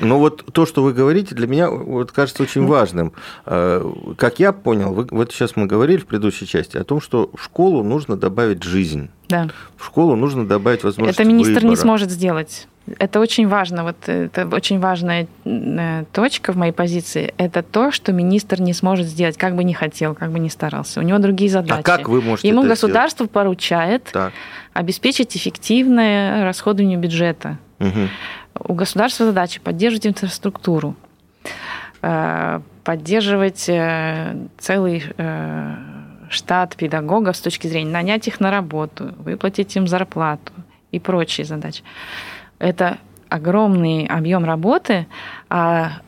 Ну 0.00 0.18
вот 0.18 0.44
то, 0.52 0.66
что 0.66 0.82
вы 0.82 0.92
говорите, 0.92 1.34
для 1.34 1.46
меня 1.46 1.70
вот 1.70 2.12
кажется 2.12 2.42
очень 2.42 2.66
важным. 2.66 3.12
Э, 3.46 3.84
как 4.16 4.38
я 4.38 4.52
понял, 4.52 4.92
вы, 4.92 5.06
вот 5.10 5.32
сейчас 5.32 5.56
мы 5.56 5.66
говорили 5.66 5.98
в 5.98 6.06
предыдущей 6.06 6.46
части 6.46 6.76
о 6.76 6.84
том, 6.84 7.00
что 7.00 7.30
в 7.34 7.42
школу 7.42 7.82
нужно 7.82 8.16
добавить 8.16 8.62
жизнь. 8.62 9.10
Да. 9.28 9.48
В 9.76 9.86
школу 9.86 10.16
нужно 10.16 10.46
добавить 10.46 10.84
возможность 10.84 11.18
Это 11.18 11.28
министр 11.28 11.54
выбора. 11.54 11.70
не 11.70 11.76
сможет 11.76 12.10
сделать. 12.10 12.68
Это 12.98 13.20
очень 13.20 13.46
важно. 13.46 13.84
Вот 13.84 13.96
это 14.08 14.46
очень 14.52 14.80
важная 14.80 15.28
э, 15.44 16.04
точка 16.12 16.52
в 16.52 16.56
моей 16.56 16.72
позиции. 16.72 17.32
Это 17.36 17.62
то, 17.62 17.92
что 17.92 18.12
министр 18.12 18.60
не 18.60 18.72
сможет 18.72 19.06
сделать, 19.06 19.36
как 19.36 19.54
бы 19.54 19.62
не 19.62 19.72
хотел, 19.72 20.14
как 20.14 20.32
бы 20.32 20.40
не 20.40 20.50
старался. 20.50 21.00
У 21.00 21.02
него 21.02 21.18
другие 21.18 21.48
задачи. 21.48 21.80
А 21.80 21.82
как 21.82 22.08
вы 22.08 22.20
можете 22.20 22.48
Ему 22.48 22.60
это 22.60 22.70
государство 22.70 23.24
сделать? 23.26 23.30
поручает 23.30 24.04
Так. 24.12 24.32
обеспечить 24.72 25.36
эффективное 25.36 26.44
расходование 26.44 26.98
бюджета. 26.98 27.58
Мгм. 27.78 28.08
У 28.58 28.74
государства 28.74 29.26
задача 29.26 29.60
поддерживать 29.60 30.06
инфраструктуру, 30.06 30.94
э, 32.02 32.60
поддерживать 32.84 33.68
э, 33.68 34.36
целый 34.58 35.04
э, 35.16 35.74
штат 36.30 36.76
педагогов 36.76 37.36
с 37.36 37.40
точки 37.40 37.66
зрения 37.66 37.90
нанять 37.90 38.28
их 38.28 38.40
на 38.40 38.50
работу, 38.50 39.14
выплатить 39.18 39.74
им 39.76 39.86
зарплату 39.86 40.52
и 40.90 40.98
прочие 40.98 41.44
задачи. 41.44 41.82
Это 42.58 42.98
огромный 43.28 44.06
объем 44.06 44.44
работы, 44.44 45.06
а 45.48 46.00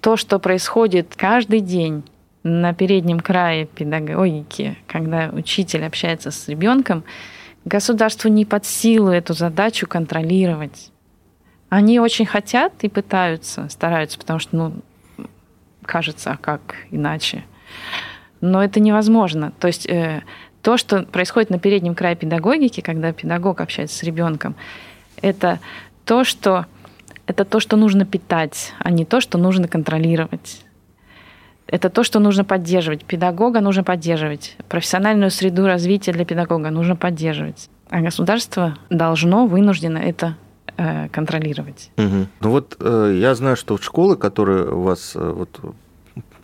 то, 0.00 0.16
что 0.16 0.38
происходит 0.38 1.14
каждый 1.16 1.60
день 1.60 2.04
на 2.42 2.74
переднем 2.74 3.20
крае 3.20 3.64
педагогики, 3.64 4.76
когда 4.86 5.30
учитель 5.32 5.84
общается 5.84 6.30
с 6.30 6.46
ребенком, 6.46 7.04
государству 7.64 8.28
не 8.28 8.44
под 8.44 8.66
силу 8.66 9.08
эту 9.08 9.32
задачу 9.32 9.86
контролировать. 9.86 10.90
Они 11.74 11.98
очень 11.98 12.24
хотят 12.24 12.72
и 12.82 12.88
пытаются, 12.88 13.68
стараются, 13.68 14.16
потому 14.16 14.38
что, 14.38 14.56
ну, 14.56 14.74
кажется, 15.84 16.30
а 16.30 16.36
как 16.36 16.76
иначе. 16.92 17.42
Но 18.40 18.62
это 18.62 18.78
невозможно. 18.78 19.52
То 19.58 19.66
есть 19.66 19.84
э, 19.88 20.22
то, 20.62 20.76
что 20.76 21.02
происходит 21.02 21.50
на 21.50 21.58
переднем 21.58 21.96
крае 21.96 22.14
педагогики, 22.14 22.80
когда 22.80 23.12
педагог 23.12 23.60
общается 23.60 23.98
с 23.98 24.04
ребенком, 24.04 24.54
это 25.20 25.58
то, 26.04 26.22
что 26.22 26.66
это 27.26 27.44
то, 27.44 27.58
что 27.58 27.76
нужно 27.76 28.06
питать, 28.06 28.72
а 28.78 28.92
не 28.92 29.04
то, 29.04 29.20
что 29.20 29.36
нужно 29.36 29.66
контролировать. 29.66 30.64
Это 31.66 31.90
то, 31.90 32.04
что 32.04 32.20
нужно 32.20 32.44
поддерживать. 32.44 33.04
Педагога 33.04 33.60
нужно 33.60 33.82
поддерживать. 33.82 34.56
Профессиональную 34.68 35.32
среду 35.32 35.66
развития 35.66 36.12
для 36.12 36.24
педагога 36.24 36.70
нужно 36.70 36.94
поддерживать. 36.94 37.68
А 37.90 38.00
государство 38.00 38.78
должно, 38.90 39.48
вынуждено 39.48 39.98
это 39.98 40.36
контролировать. 41.12 41.90
Мгм. 41.96 42.28
Ну 42.40 42.50
вот 42.50 42.76
э, 42.80 43.16
я 43.20 43.34
знаю, 43.34 43.56
что 43.56 43.78
школы, 43.78 44.16
которые 44.16 44.70
у 44.70 44.82
вас 44.82 45.12
э, 45.14 45.30
вот 45.30 45.60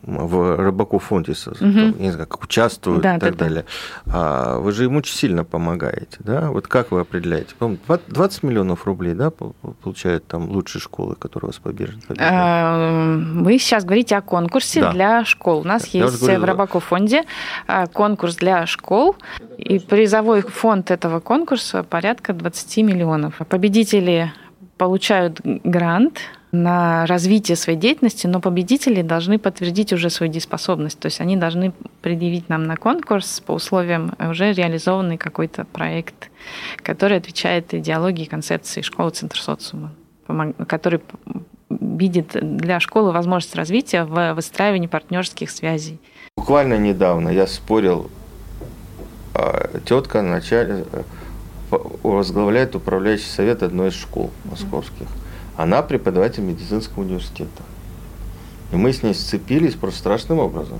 в 0.03 0.57
Рыбаков 0.57 1.05
фонде, 1.05 1.35
я 1.61 1.93
не 1.93 2.11
знаю, 2.11 2.27
как 2.27 2.43
участвуют 2.43 3.03
Да, 3.03 3.17
и 3.17 3.21
так 3.21 3.33
да, 3.33 3.39
да. 3.39 3.45
далее, 3.45 3.65
а 4.07 4.59
вы 4.59 4.73
же 4.73 4.85
им 4.85 4.97
очень 4.97 5.15
сильно 5.15 5.45
помогаете, 5.45 6.17
да? 6.21 6.51
Вот 6.51 6.67
как 6.67 6.91
вы 6.91 7.01
определяете? 7.01 7.55
По-моему, 7.59 7.81
20 8.09 8.43
миллионов 8.43 8.87
рублей, 8.87 9.15
да, 9.15 9.31
по- 9.31 9.53
получают 9.83 10.27
там 10.27 10.49
лучшие 10.51 10.81
школы, 10.81 11.17
которые 11.17 11.49
у 11.49 11.51
вас 11.51 11.59
побеждают? 11.59 12.05
А, 12.19 13.17
Вы 13.19 13.59
сейчас 13.59 13.85
говорите 13.85 14.17
о 14.17 14.23
конкурсе 14.23 14.81
Да. 14.81 14.93
для 14.93 15.25
школ. 15.25 15.61
У 15.61 15.65
нас 15.65 15.83
уже 15.89 15.99
есть 15.99 16.21
говорил. 16.21 16.41
в 16.41 16.45
Рыбаков 16.45 16.85
фонде 16.85 17.25
а, 17.67 17.87
конкурс 17.87 18.37
для 18.37 18.67
школ, 18.67 19.17
и 19.59 19.79
призовой 19.79 20.41
фонд 20.43 20.91
этого 20.91 21.21
конкурса 21.21 21.83
порядка 21.83 22.33
20 22.33 22.83
миллионов. 22.83 23.35
Победители 23.49 24.33
получают 24.79 25.41
грант 25.45 26.21
на 26.53 27.07
развитие 27.07 27.57
своей 27.57 27.79
деятельности, 27.79 28.27
но 28.27 28.41
победители 28.41 29.03
должны 29.03 29.39
подтвердить 29.39 29.93
уже 29.93 30.11
свою 30.11 30.33
дееспособность. 30.33 30.99
То 30.99 31.07
есть 31.07 31.21
они 31.21 31.37
должны 31.37 31.73
предъявить 32.03 32.49
нам 32.49 32.65
на 32.65 32.77
конкурс 32.77 33.41
по 33.47 33.53
условиям 33.53 34.15
уже 34.19 34.53
реализованный 34.53 35.17
какой-то 35.17 35.65
проект, 35.65 36.31
который 36.79 37.19
отвечает 37.19 37.73
идеологии 37.73 38.25
концепции 38.25 38.83
школы 38.83 39.11
Центр 39.11 39.39
социума, 39.39 39.93
который 40.67 41.01
видит 41.69 42.37
для 42.41 42.81
школы 42.81 43.13
возможность 43.13 43.55
развития 43.55 44.05
в 44.05 44.35
выстраивании 44.35 44.89
партнерских 44.89 45.51
связей. 45.51 46.01
Буквально 46.37 46.79
недавно 46.79 47.29
я 47.29 47.47
спорил, 47.47 48.11
тетка 49.85 50.23
начале 50.23 50.85
возглавляет 51.71 52.75
управляющий 52.75 53.29
совет 53.29 53.63
одной 53.63 53.91
из 53.91 53.95
школ 53.95 54.33
московских. 54.45 55.07
Она 55.61 55.83
преподаватель 55.83 56.43
медицинского 56.43 57.03
университета. 57.03 57.63
И 58.73 58.77
мы 58.77 58.95
с 58.95 59.03
ней 59.03 59.13
сцепились 59.13 59.75
просто 59.75 59.99
страшным 59.99 60.39
образом. 60.39 60.79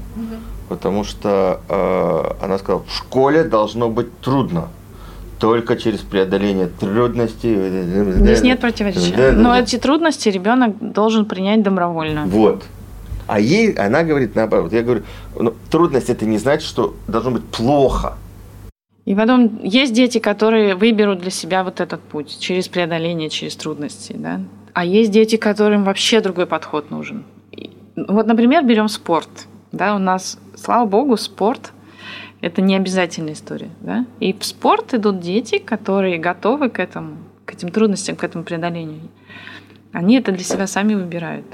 Потому 0.71 1.05
что 1.05 1.61
э, 1.69 2.45
она 2.45 2.59
сказала, 2.59 2.83
в 2.85 2.91
школе 2.91 3.45
должно 3.45 3.91
быть 3.91 4.21
трудно. 4.21 4.69
Только 5.39 5.77
через 5.77 5.99
преодоление 6.01 6.69
трудностей. 6.69 7.57
Здесь 8.13 8.41
нет 8.41 8.61
противоречия. 8.61 9.33
Но 9.33 9.55
эти 9.55 9.77
трудности 9.77 10.31
ребенок 10.31 10.77
должен 10.81 11.27
принять 11.27 11.63
добровольно. 11.63 12.25
Вот. 12.25 12.65
А 13.27 13.39
ей, 13.39 13.73
она 13.73 14.03
говорит 14.03 14.35
наоборот. 14.35 14.73
Я 14.73 14.83
говорю, 14.83 15.03
ну, 15.39 15.53
трудность 15.71 16.09
это 16.09 16.25
не 16.25 16.39
значит, 16.39 16.67
что 16.67 16.95
должно 17.07 17.33
быть 17.33 17.45
плохо. 17.45 18.15
И 19.05 19.15
потом 19.15 19.61
есть 19.63 19.93
дети, 19.93 20.21
которые 20.21 20.75
выберут 20.75 21.21
для 21.21 21.31
себя 21.31 21.65
вот 21.65 21.81
этот 21.81 22.01
путь 22.01 22.39
через 22.39 22.69
преодоление, 22.69 23.29
через 23.29 23.57
трудности, 23.57 24.15
да. 24.17 24.41
А 24.73 24.85
есть 24.85 25.11
дети, 25.11 25.37
которым 25.37 25.85
вообще 25.85 26.21
другой 26.21 26.47
подход 26.47 26.91
нужен. 26.91 27.25
И, 27.53 27.71
Вот, 27.97 28.27
например, 28.27 28.65
берем 28.65 28.89
спорт. 28.89 29.29
Да, 29.73 29.95
у 29.95 29.99
нас, 29.99 30.39
слава 30.57 30.87
богу, 30.87 31.17
спорт– 31.17 31.73
это 32.41 32.63
не 32.63 32.77
обязательная 32.77 33.35
история. 33.35 33.71
Да? 33.81 34.07
И 34.21 34.33
в 34.33 34.45
спорт 34.45 34.95
идут 34.95 35.21
дети, 35.21 35.59
которые 35.59 36.19
готовы 36.19 36.71
к 36.71 36.79
этому, 36.79 37.19
к 37.45 37.53
этим 37.53 37.71
трудностям, 37.71 38.17
к 38.17 38.25
этому 38.25 38.45
преодолению. 38.45 39.09
Они 39.93 40.17
это 40.17 40.33
для 40.33 40.45
себя 40.45 40.67
сами 40.67 40.95
выбирают. 40.95 41.47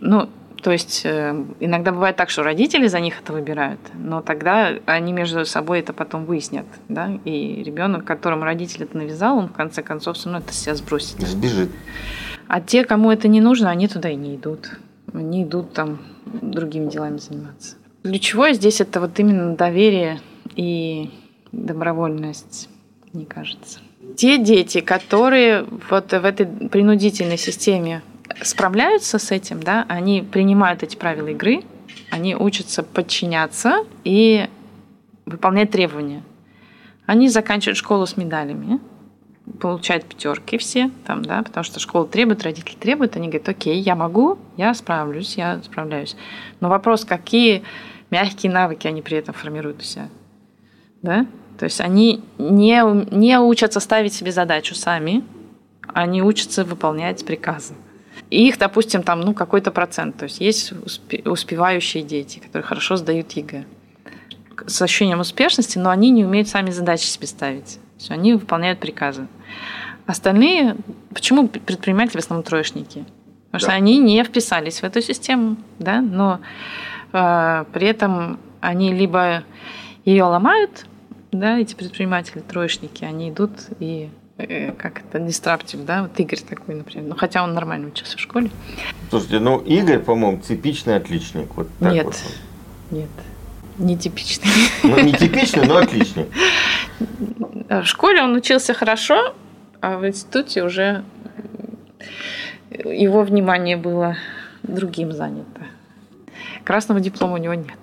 Ну, 0.00 0.28
то 0.62 0.72
есть 0.72 1.02
э, 1.04 1.44
иногда 1.60 1.92
бывает 1.92 2.16
так, 2.16 2.30
что 2.30 2.42
родители 2.42 2.88
за 2.88 3.00
них 3.00 3.20
это 3.22 3.32
выбирают, 3.32 3.80
но 3.94 4.22
тогда 4.22 4.72
они 4.86 5.12
между 5.12 5.44
собой 5.44 5.80
это 5.80 5.92
потом 5.92 6.24
выяснят, 6.24 6.66
да, 6.88 7.12
и 7.24 7.62
ребенок, 7.62 8.04
которому 8.04 8.44
родитель 8.44 8.82
это 8.84 8.96
навязал, 8.96 9.38
он 9.38 9.48
в 9.48 9.52
конце 9.52 9.82
концов 9.82 10.16
все 10.16 10.28
равно 10.30 10.44
это 10.44 10.52
себя 10.52 10.74
сбросит. 10.74 11.20
Сбежит. 11.20 11.70
А 12.48 12.62
те, 12.62 12.84
кому 12.84 13.10
это 13.10 13.28
не 13.28 13.40
нужно, 13.40 13.70
они 13.70 13.88
туда 13.88 14.08
и 14.10 14.16
не 14.16 14.36
идут. 14.36 14.70
Они 15.12 15.44
идут 15.44 15.74
там 15.74 15.98
другими 16.24 16.90
делами 16.90 17.18
заниматься. 17.18 17.76
Ключевое 18.02 18.54
здесь 18.54 18.80
это 18.80 19.00
вот 19.00 19.18
именно 19.20 19.54
доверие 19.54 20.20
и 20.56 21.10
добровольность, 21.52 22.70
мне 23.12 23.26
кажется. 23.26 23.80
Те 24.16 24.38
дети, 24.38 24.80
которые 24.80 25.66
вот 25.90 26.12
в 26.12 26.24
этой 26.24 26.46
принудительной 26.46 27.36
системе 27.36 28.02
справляются 28.42 29.18
с 29.18 29.30
этим, 29.30 29.62
да, 29.62 29.84
они 29.88 30.22
принимают 30.22 30.82
эти 30.82 30.96
правила 30.96 31.28
игры, 31.28 31.64
они 32.10 32.34
учатся 32.34 32.82
подчиняться 32.82 33.84
и 34.04 34.48
выполнять 35.26 35.70
требования. 35.70 36.22
Они 37.04 37.28
заканчивают 37.28 37.76
школу 37.76 38.06
с 38.06 38.16
медалями, 38.16 38.80
получают 39.60 40.04
пятерки 40.04 40.58
все, 40.58 40.90
там, 41.06 41.24
да, 41.24 41.42
потому 41.42 41.64
что 41.64 41.80
школа 41.80 42.06
требует, 42.06 42.42
родители 42.42 42.76
требуют, 42.76 43.16
они 43.16 43.28
говорят, 43.28 43.48
окей, 43.48 43.80
я 43.80 43.94
могу, 43.94 44.38
я 44.56 44.74
справлюсь, 44.74 45.36
я 45.36 45.60
справляюсь. 45.62 46.16
Но 46.60 46.68
вопрос, 46.68 47.04
какие 47.04 47.62
мягкие 48.10 48.52
навыки 48.52 48.86
они 48.86 49.02
при 49.02 49.18
этом 49.18 49.34
формируют 49.34 49.80
у 49.80 49.84
себя, 49.84 50.08
да? 51.02 51.26
То 51.58 51.64
есть 51.64 51.80
они 51.80 52.22
не, 52.38 52.82
не 53.14 53.38
учатся 53.40 53.80
ставить 53.80 54.14
себе 54.14 54.30
задачу 54.30 54.74
сами, 54.74 55.24
они 55.92 56.22
учатся 56.22 56.64
выполнять 56.64 57.24
приказы. 57.24 57.74
И 58.30 58.46
их, 58.46 58.58
допустим, 58.58 59.02
там, 59.02 59.20
ну, 59.20 59.34
какой-то 59.34 59.70
процент. 59.70 60.16
То 60.18 60.24
есть 60.24 60.40
есть 60.40 60.72
успе- 60.72 61.28
успевающие 61.28 62.02
дети, 62.02 62.38
которые 62.38 62.62
хорошо 62.64 62.96
сдают 62.96 63.32
ЕГЭ 63.32 63.64
с 64.66 64.82
ощущением 64.82 65.20
успешности, 65.20 65.78
но 65.78 65.90
они 65.90 66.10
не 66.10 66.24
умеют 66.24 66.48
сами 66.48 66.70
задачи 66.70 67.04
себе 67.04 67.26
ставить. 67.26 67.74
То 67.74 67.98
есть 67.98 68.10
они 68.10 68.34
выполняют 68.34 68.80
приказы. 68.80 69.28
Остальные, 70.06 70.76
почему 71.12 71.48
предприниматели 71.48 72.16
в 72.16 72.20
основном 72.24 72.44
троечники? 72.44 73.04
Потому 73.46 73.60
что 73.60 73.68
Да. 73.68 73.74
они 73.74 73.98
не 73.98 74.22
вписались 74.24 74.80
в 74.80 74.84
эту 74.84 75.00
систему, 75.02 75.56
да, 75.78 76.00
но 76.00 76.40
э, 77.12 77.64
при 77.72 77.86
этом 77.86 78.38
они 78.60 78.92
либо 78.92 79.44
ее 80.04 80.24
ломают, 80.24 80.86
да, 81.32 81.58
эти 81.58 81.74
предприниматели, 81.74 82.40
троечники, 82.40 83.04
они 83.04 83.30
идут 83.30 83.50
и 83.80 84.08
э, 84.38 84.72
как 84.72 85.00
это, 85.00 85.18
дистраптив, 85.18 85.84
да, 85.84 86.02
вот 86.02 86.18
Игорь 86.18 86.40
такой, 86.40 86.74
например, 86.74 87.08
ну, 87.08 87.16
хотя 87.16 87.42
он 87.42 87.54
нормально 87.54 87.88
учился 87.88 88.16
в 88.16 88.20
школе. 88.20 88.50
Слушайте, 89.10 89.40
ну, 89.40 89.58
Игорь, 89.58 89.98
по-моему, 89.98 90.40
типичный 90.40 90.96
отличник. 90.96 91.54
Вот 91.54 91.68
так 91.80 91.92
нет, 91.92 92.04
вот. 92.06 92.16
нет, 92.90 93.10
не 93.78 93.96
типичный. 93.96 94.50
Ну, 94.82 95.00
не 95.00 95.12
типичный, 95.12 95.66
но 95.66 95.78
отличник. 95.78 96.28
В 97.68 97.84
школе 97.84 98.22
он 98.22 98.34
учился 98.34 98.74
хорошо, 98.74 99.34
а 99.80 99.98
в 99.98 100.06
институте 100.06 100.62
уже 100.62 101.04
его 102.70 103.22
внимание 103.22 103.76
было 103.76 104.16
другим 104.62 105.12
занято. 105.12 105.62
Красного 106.64 107.00
диплома 107.00 107.34
у 107.34 107.38
него 107.38 107.54
нет. 107.54 107.78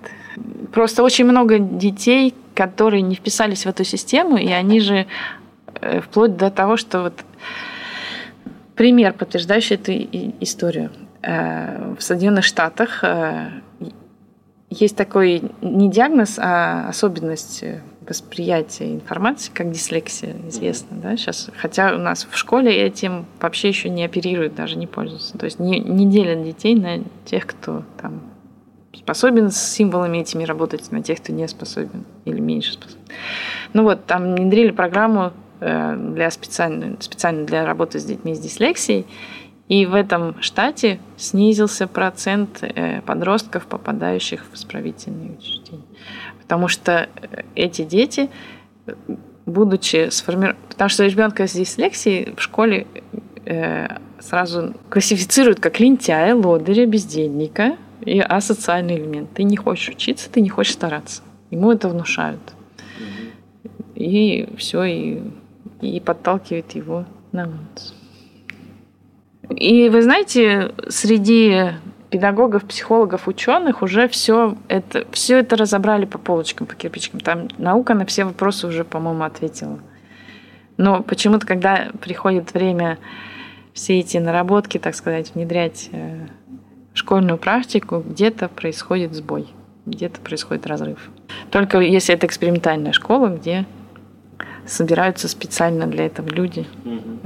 Просто 0.72 1.02
очень 1.02 1.24
много 1.24 1.58
детей, 1.58 2.34
которые 2.54 3.02
не 3.02 3.14
вписались 3.14 3.64
в 3.64 3.68
эту 3.68 3.84
систему, 3.84 4.36
и 4.36 4.48
они 4.48 4.80
же 4.80 5.06
э, 5.80 6.00
вплоть 6.00 6.36
до 6.36 6.50
того, 6.50 6.76
что 6.76 7.02
вот 7.02 7.24
пример, 8.74 9.12
подтверждающий 9.12 9.76
эту 9.76 9.92
историю. 10.40 10.90
Э, 11.22 11.94
в 11.98 12.02
Соединенных 12.02 12.44
Штатах 12.44 13.02
э, 13.02 13.50
есть 14.70 14.96
такой 14.96 15.42
не 15.62 15.90
диагноз, 15.90 16.38
а 16.38 16.88
особенность 16.88 17.64
восприятия 18.08 18.92
информации, 18.92 19.50
как 19.52 19.70
дислексия, 19.70 20.34
известно, 20.48 20.96
да, 20.96 21.16
сейчас. 21.16 21.50
Хотя 21.56 21.94
у 21.94 21.98
нас 21.98 22.26
в 22.30 22.36
школе 22.36 22.74
этим 22.74 23.26
вообще 23.40 23.68
еще 23.68 23.88
не 23.88 24.04
оперируют, 24.04 24.54
даже 24.54 24.76
не 24.76 24.86
пользуются. 24.86 25.36
То 25.38 25.44
есть 25.44 25.58
не, 25.58 25.80
не 25.80 26.06
делят 26.06 26.44
детей 26.44 26.74
на 26.74 27.02
тех, 27.24 27.46
кто 27.46 27.82
там 28.00 28.22
способен 28.92 29.50
с 29.50 29.60
символами 29.60 30.18
этими 30.18 30.44
работать, 30.44 30.90
на 30.90 31.02
тех, 31.02 31.20
кто 31.20 31.32
не 31.32 31.46
способен 31.48 32.04
или 32.24 32.40
меньше 32.40 32.72
способен. 32.72 33.04
Ну 33.72 33.82
вот, 33.82 34.06
там 34.06 34.34
внедрили 34.34 34.70
программу 34.70 35.32
э, 35.60 35.96
для 36.14 36.30
специально, 36.30 36.96
специально 37.00 37.44
для 37.44 37.66
работы 37.66 37.98
с 37.98 38.04
детьми 38.04 38.34
с 38.34 38.38
дислексией, 38.38 39.06
и 39.68 39.84
в 39.84 39.94
этом 39.94 40.40
штате 40.42 41.00
снизился 41.16 41.86
процент 41.88 42.62
э, 42.62 43.00
подростков, 43.02 43.66
попадающих 43.66 44.44
в 44.50 44.54
исправительные 44.54 45.32
учреждения. 45.32 45.82
Потому 46.46 46.68
что 46.68 47.08
э, 47.16 47.42
эти 47.54 47.82
дети, 47.82 48.30
будучи 49.46 50.10
сформированными... 50.10 50.64
Потому 50.68 50.88
что 50.88 51.04
ребенка 51.04 51.46
с 51.46 51.52
дислексией 51.52 52.34
в 52.34 52.40
школе 52.40 52.86
сразу 54.18 54.74
классифицируют 54.90 55.60
как 55.60 55.78
лентяя, 55.78 56.34
лодыря, 56.34 56.84
бездельника, 56.84 57.76
и 58.04 58.20
асоциальный 58.20 58.96
элемент. 58.96 59.30
Ты 59.34 59.42
не 59.42 59.56
хочешь 59.56 59.88
учиться, 59.88 60.30
ты 60.30 60.40
не 60.40 60.48
хочешь 60.48 60.74
стараться. 60.74 61.22
Ему 61.50 61.72
это 61.72 61.88
внушают. 61.88 62.40
И 63.94 64.48
все, 64.58 64.84
и, 64.84 65.22
и 65.80 66.00
подталкивает 66.00 66.72
его 66.72 67.06
на 67.32 67.44
улицу. 67.44 67.94
И 69.50 69.88
вы 69.88 70.02
знаете, 70.02 70.72
среди 70.88 71.72
педагогов, 72.10 72.64
психологов, 72.64 73.28
ученых 73.28 73.82
уже 73.82 74.08
все 74.08 74.56
это, 74.68 75.06
все 75.12 75.38
это 75.38 75.56
разобрали 75.56 76.04
по 76.04 76.18
полочкам, 76.18 76.66
по 76.66 76.74
кирпичкам. 76.74 77.20
Там 77.20 77.48
наука 77.58 77.94
на 77.94 78.06
все 78.06 78.24
вопросы 78.24 78.66
уже, 78.66 78.84
по-моему, 78.84 79.24
ответила. 79.24 79.78
Но 80.76 81.02
почему-то, 81.02 81.46
когда 81.46 81.88
приходит 82.00 82.52
время 82.54 82.98
все 83.72 83.98
эти 83.98 84.18
наработки, 84.18 84.78
так 84.78 84.94
сказать, 84.94 85.34
внедрять 85.34 85.88
э, 85.92 86.26
школьную 86.94 87.38
практику, 87.38 88.02
где-то 88.06 88.48
происходит 88.48 89.14
сбой, 89.14 89.48
где-то 89.84 90.20
происходит 90.20 90.66
разрыв. 90.66 91.10
Только 91.50 91.80
если 91.80 92.14
это 92.14 92.26
экспериментальная 92.26 92.92
школа, 92.92 93.28
где 93.28 93.66
собираются 94.66 95.28
специально 95.28 95.86
для 95.86 96.06
этого 96.06 96.28
люди 96.28 96.66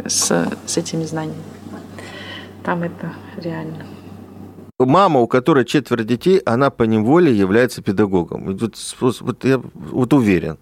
с, 0.06 0.48
с 0.66 0.76
этими 0.76 1.04
знаниями. 1.04 1.42
Там 2.64 2.82
это 2.82 3.14
реально. 3.36 3.86
Мама, 4.86 5.20
у 5.20 5.26
которой 5.26 5.64
четверо 5.64 6.04
детей, 6.04 6.38
она 6.38 6.70
по 6.70 6.84
неволе 6.84 7.32
является 7.34 7.82
педагогом. 7.82 8.56
Вот, 9.00 9.20
вот 9.20 9.44
я 9.44 9.58
вот 9.74 10.12
уверен. 10.12 10.58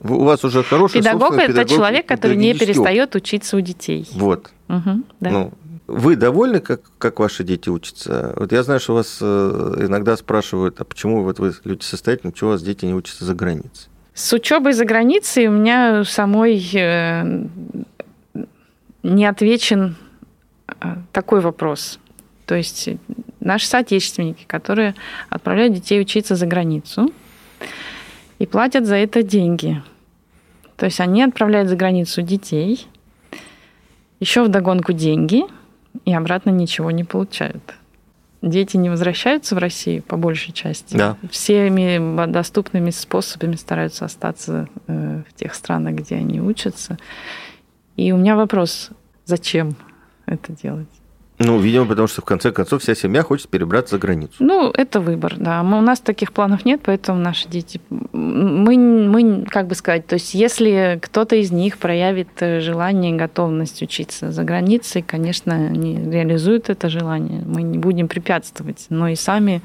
У 0.00 0.24
вас 0.24 0.44
уже 0.44 0.62
хороший 0.62 0.98
Педагог– 1.00 1.32
это 1.34 1.46
педагог, 1.48 1.70
человек, 1.70 2.06
который 2.06 2.36
не 2.36 2.54
перестает 2.54 3.14
учиться 3.16 3.56
у 3.56 3.60
детей. 3.60 4.08
Вот. 4.12 4.50
Угу, 4.68 5.02
да. 5.20 5.30
Ну, 5.30 5.52
вы 5.88 6.16
довольны, 6.16 6.60
как, 6.60 6.82
как 6.98 7.18
ваши 7.18 7.44
дети 7.44 7.68
учатся? 7.68 8.32
Вот 8.36 8.52
я 8.52 8.62
знаю, 8.62 8.78
что 8.78 8.94
вас 8.94 9.18
э, 9.20 9.86
иногда 9.86 10.16
спрашивают, 10.16 10.80
а 10.80 10.84
почему 10.84 11.24
вот 11.24 11.38
вы 11.38 11.52
люди 11.64 11.82
состоятельные, 11.82 12.32
почему 12.32 12.50
у 12.50 12.52
вас 12.52 12.62
дети 12.62 12.84
не 12.84 12.94
учатся 12.94 13.24
за 13.24 13.34
границей? 13.34 13.88
С 14.14 14.32
учебой 14.32 14.72
за 14.72 14.84
границей 14.84 15.48
у 15.48 15.52
меня 15.52 16.04
самой 16.04 16.62
э, 16.74 17.46
не 19.02 19.26
отвечен 19.26 19.96
э, 20.68 20.96
такой 21.12 21.40
вопрос. 21.40 21.98
То 22.48 22.56
есть 22.56 22.88
наши 23.38 23.68
соотечественники, 23.68 24.42
которые 24.48 24.96
отправляют 25.30 25.74
детей 25.74 26.00
учиться 26.00 26.34
за 26.34 26.46
границу 26.46 27.12
и 28.40 28.46
платят 28.46 28.86
за 28.86 28.96
это 28.96 29.22
деньги. 29.22 29.80
То 30.76 30.86
есть 30.86 30.98
они 30.98 31.22
отправляют 31.22 31.68
за 31.68 31.76
границу 31.76 32.22
детей, 32.22 32.88
еще 34.18 34.42
вдогонку 34.42 34.92
деньги– 34.92 35.44
и 36.04 36.14
обратно 36.14 36.50
ничего 36.50 36.90
не 36.90 37.04
получают. 37.04 37.74
Дети 38.40 38.76
не 38.76 38.88
возвращаются 38.88 39.54
в 39.54 39.58
Россию 39.58 40.02
по 40.02 40.16
большей 40.16 40.52
части. 40.52 40.96
Да. 40.96 41.16
Всеми 41.30 42.26
доступными 42.26 42.90
способами 42.90 43.56
стараются 43.56 44.04
остаться 44.04 44.68
э, 44.86 45.22
в 45.28 45.34
тех 45.34 45.54
странах, 45.54 45.94
где 45.96 46.16
они 46.16 46.40
учатся. 46.40 46.98
И 47.96 48.12
у 48.12 48.16
меня 48.16 48.36
вопрос, 48.36 48.90
зачем 49.24 49.74
это 50.26 50.52
делать? 50.52 50.88
Ну, 51.38 51.58
видимо, 51.60 51.86
потому 51.86 52.08
что 52.08 52.20
в 52.20 52.24
конце 52.24 52.50
концов 52.50 52.82
вся 52.82 52.94
семья 52.94 53.22
хочет 53.22 53.48
перебраться 53.48 53.94
за 53.94 54.00
границу. 54.00 54.34
Ну, 54.40 54.70
это 54.70 55.00
выбор, 55.00 55.34
да. 55.36 55.62
Мы, 55.62 55.78
у 55.78 55.80
нас 55.80 56.00
таких 56.00 56.32
планов 56.32 56.64
нет, 56.64 56.80
поэтому 56.84 57.20
наши 57.20 57.48
дети... 57.48 57.80
Мы, 57.90 58.76
мы, 58.76 59.46
как 59.48 59.68
бы 59.68 59.74
сказать, 59.74 60.06
то 60.06 60.14
есть 60.14 60.34
если 60.34 60.98
кто-то 61.00 61.36
из 61.36 61.52
них 61.52 61.78
проявит 61.78 62.28
желание 62.40 63.12
и 63.12 63.16
готовность 63.16 63.82
учиться 63.82 64.32
за 64.32 64.42
границей, 64.42 65.02
конечно, 65.02 65.54
они 65.54 66.10
реализуют 66.10 66.70
это 66.70 66.88
желание. 66.88 67.42
Мы 67.46 67.62
не 67.62 67.78
будем 67.78 68.08
препятствовать, 68.08 68.86
но 68.88 69.08
и 69.08 69.14
сами 69.14 69.62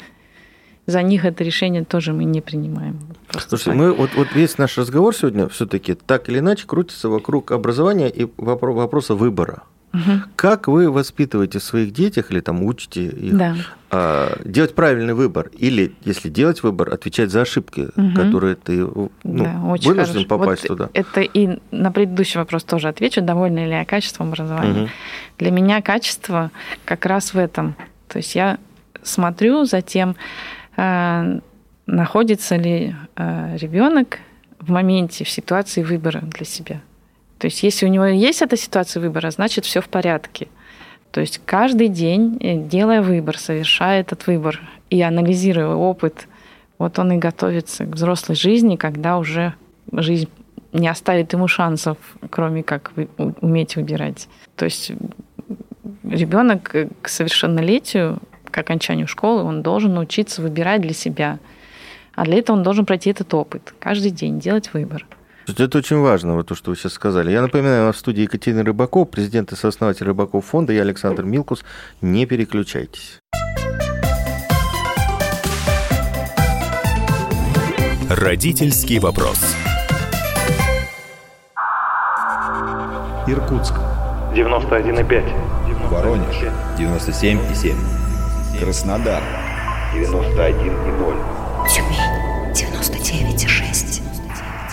за 0.86 1.02
них 1.02 1.26
это 1.26 1.44
решение 1.44 1.84
тоже 1.86 2.14
мы 2.14 2.26
не 2.26 2.42
принимаем. 2.42 3.00
Слушайте, 3.48 3.72
мы 3.72 3.94
вот, 3.94 4.12
вот 4.16 4.28
весь 4.36 4.58
наш 4.58 4.78
разговор 4.78 5.16
сегодня 5.16 5.48
все-таки 5.48 5.96
так 5.96 6.30
или 6.30 6.40
иначе 6.40 6.68
крутится 6.68 7.10
вокруг 7.10 7.52
образования 7.52 8.10
и 8.10 8.30
вопроса 8.38 9.16
выбора. 9.16 9.64
Угу. 9.94 10.22
Как 10.36 10.68
вы 10.68 10.90
воспитываете 10.90 11.60
в 11.60 11.64
своих 11.64 11.94
детях 11.94 12.32
или 12.32 12.40
там 12.40 12.64
учите 12.64 13.06
их 13.06 13.38
да. 13.38 13.56
а, 13.92 14.40
делать 14.44 14.74
правильный 14.74 15.14
выбор? 15.14 15.52
Или, 15.56 15.94
если 16.04 16.30
делать 16.30 16.64
выбор, 16.64 16.92
отвечать 16.92 17.30
за 17.30 17.42
ошибки, 17.42 17.90
угу. 17.96 18.16
которые 18.16 18.56
ты 18.56 18.78
ну, 18.78 19.12
да, 19.24 19.60
вынужден 19.60 19.96
хорошо. 19.96 20.26
попасть 20.26 20.68
вот 20.68 20.78
туда? 20.78 20.90
Это 20.94 21.22
и 21.22 21.60
на 21.70 21.92
предыдущий 21.92 22.40
вопрос 22.40 22.64
тоже 22.64 22.88
отвечу, 22.88 23.22
довольна 23.22 23.66
ли 23.66 23.72
я 23.72 23.86
качеством 23.86 24.30
образования. 24.30 24.84
Угу. 24.84 24.90
Для 25.38 25.52
меня 25.52 25.82
качество 25.84 26.50
как 26.86 27.06
раз 27.06 27.36
в 27.36 27.38
этом. 27.38 27.76
То 28.08 28.18
есть 28.18 28.34
я 28.34 28.58
смотрю 29.04 29.66
за 29.66 29.82
тем, 29.82 30.16
а, 30.76 31.40
находится 31.86 32.56
ли 32.56 32.96
а, 33.16 33.56
ребенок 33.58 34.18
в 34.60 34.72
моменте, 34.72 35.24
в 35.24 35.30
ситуации 35.30 35.84
выбора 35.84 36.22
для 36.22 36.46
себя. 36.46 36.82
То 37.44 37.48
есть 37.48 37.62
если 37.62 37.86
у 37.86 37.90
него 37.90 38.06
есть 38.06 38.42
эта 38.42 38.56
ситуация 38.56 39.02
выбора, 39.02 39.30
значит 39.30 39.66
все 39.66 39.82
в 39.82 39.90
порядке. 39.90 40.48
То 41.12 41.20
есть 41.20 41.42
каждый 41.46 41.90
день, 41.90 42.38
э, 42.40 42.56
делая 42.56 43.02
выбор, 43.02 43.38
совершая 43.38 44.00
этот 44.00 44.28
выбор 44.28 44.62
и 44.90 45.02
анализируя 45.02 45.76
опыт, 45.76 46.30
вот 46.78 46.98
он 47.00 47.12
и 47.12 47.18
готовится 47.18 47.84
к 47.84 47.96
взрослой 47.96 48.38
жизни, 48.38 48.78
когда 48.78 49.18
уже 49.18 49.56
жизнь 49.92 50.30
не 50.72 50.88
оставит 50.88 51.34
ему 51.34 51.50
шансов, 51.50 51.98
кроме 52.30 52.64
как 52.64 52.94
уметь 53.42 53.76
выбирать. 53.76 54.30
То 54.56 54.64
есть 54.64 54.94
ребенок 56.06 56.74
к 57.02 57.10
совершеннолетию, 57.10 58.20
к 58.46 58.58
окончанию 58.58 59.10
школы, 59.10 59.44
он 59.44 59.64
должен 59.64 59.96
научиться 59.96 60.42
выбирать 60.42 60.80
для 60.80 60.94
себя. 60.94 61.40
А 62.16 62.24
для 62.24 62.38
этого 62.38 62.56
он 62.56 62.64
должен 62.64 62.86
пройти 62.86 63.10
этот 63.10 63.34
опыт, 63.34 63.74
каждый 63.80 64.12
день 64.12 64.39
делать 64.39 64.74
выбор. 64.74 65.06
Это 65.48 65.78
очень 65.78 66.00
важно, 66.00 66.36
вот 66.36 66.48
то, 66.48 66.56
что 66.56 66.72
вы 66.72 66.78
сейчас 66.78 66.94
сказали. 66.94 67.32
Я 67.32 67.41
напоминаю, 67.41 67.91
в 67.91 67.98
студии 67.98 68.22
Екатерина 68.22 68.64
Рыбаков, 68.64 69.10
президент 69.10 69.52
и 69.52 69.56
сооснователь 69.56 70.06
Рыбаков 70.06 70.46
фонда, 70.46 70.72
я 70.72 70.82
Александр 70.82 71.24
Милкус. 71.24 71.64
Не 72.02 72.26
переключайтесь. 72.26 73.20
Родительский 78.10 79.00
вопрос. 79.00 79.39
Иркутск. 83.28 83.74
91,5. 84.34 85.89
Воронеж. 85.89 86.36
97,7. 86.78 87.76
Краснодар. 88.60 89.22
91,0. 89.94 91.33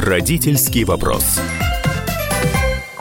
Родительский 0.00 0.84
вопрос. 0.84 1.40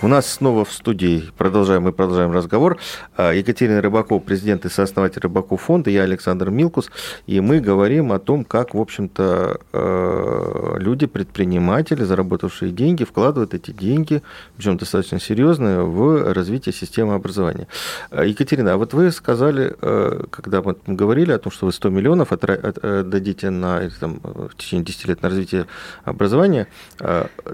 У 0.03 0.07
нас 0.07 0.31
снова 0.31 0.63
в 0.63 0.71
студии 0.71 1.23
продолжаем, 1.37 1.83
мы 1.83 1.91
продолжаем 1.91 2.31
разговор. 2.31 2.77
А, 3.15 3.31
Екатерина 3.31 3.81
Рыбакова, 3.81 4.19
президент 4.19 4.63
и 4.65 4.69
сооснователь 4.69 5.21
Рыбаков 5.21 5.61
фонда, 5.61 5.89
я 5.89 6.03
Александр 6.03 6.51
Милкус, 6.51 6.91
и 7.25 7.39
мы 7.39 7.59
говорим 7.59 8.11
о 8.11 8.19
том, 8.19 8.45
как, 8.45 8.75
в 8.75 8.79
общем-то, 8.79 9.59
э, 9.73 10.75
люди, 10.77 11.07
предприниматели, 11.07 12.03
заработавшие 12.03 12.71
деньги, 12.71 13.05
вкладывают 13.05 13.55
эти 13.55 13.71
деньги, 13.71 14.21
причем 14.55 14.77
достаточно 14.77 15.19
серьезные, 15.19 15.81
в 15.81 16.31
развитие 16.31 16.73
системы 16.73 17.15
образования. 17.15 17.67
А, 18.11 18.23
Екатерина, 18.23 18.73
а 18.73 18.77
вот 18.77 18.93
вы 18.93 19.11
сказали, 19.11 19.75
э, 19.81 20.25
когда 20.29 20.61
мы 20.61 20.75
говорили 20.85 21.31
о 21.31 21.39
том, 21.39 21.51
что 21.51 21.65
вы 21.65 21.71
100 21.71 21.89
миллионов 21.89 22.31
э, 22.31 23.03
дадите 23.03 23.49
на, 23.49 23.89
там, 23.99 24.19
в 24.21 24.55
течение 24.57 24.85
10 24.85 25.07
лет 25.07 25.23
на 25.23 25.29
развитие 25.29 25.65
образования, 26.03 26.67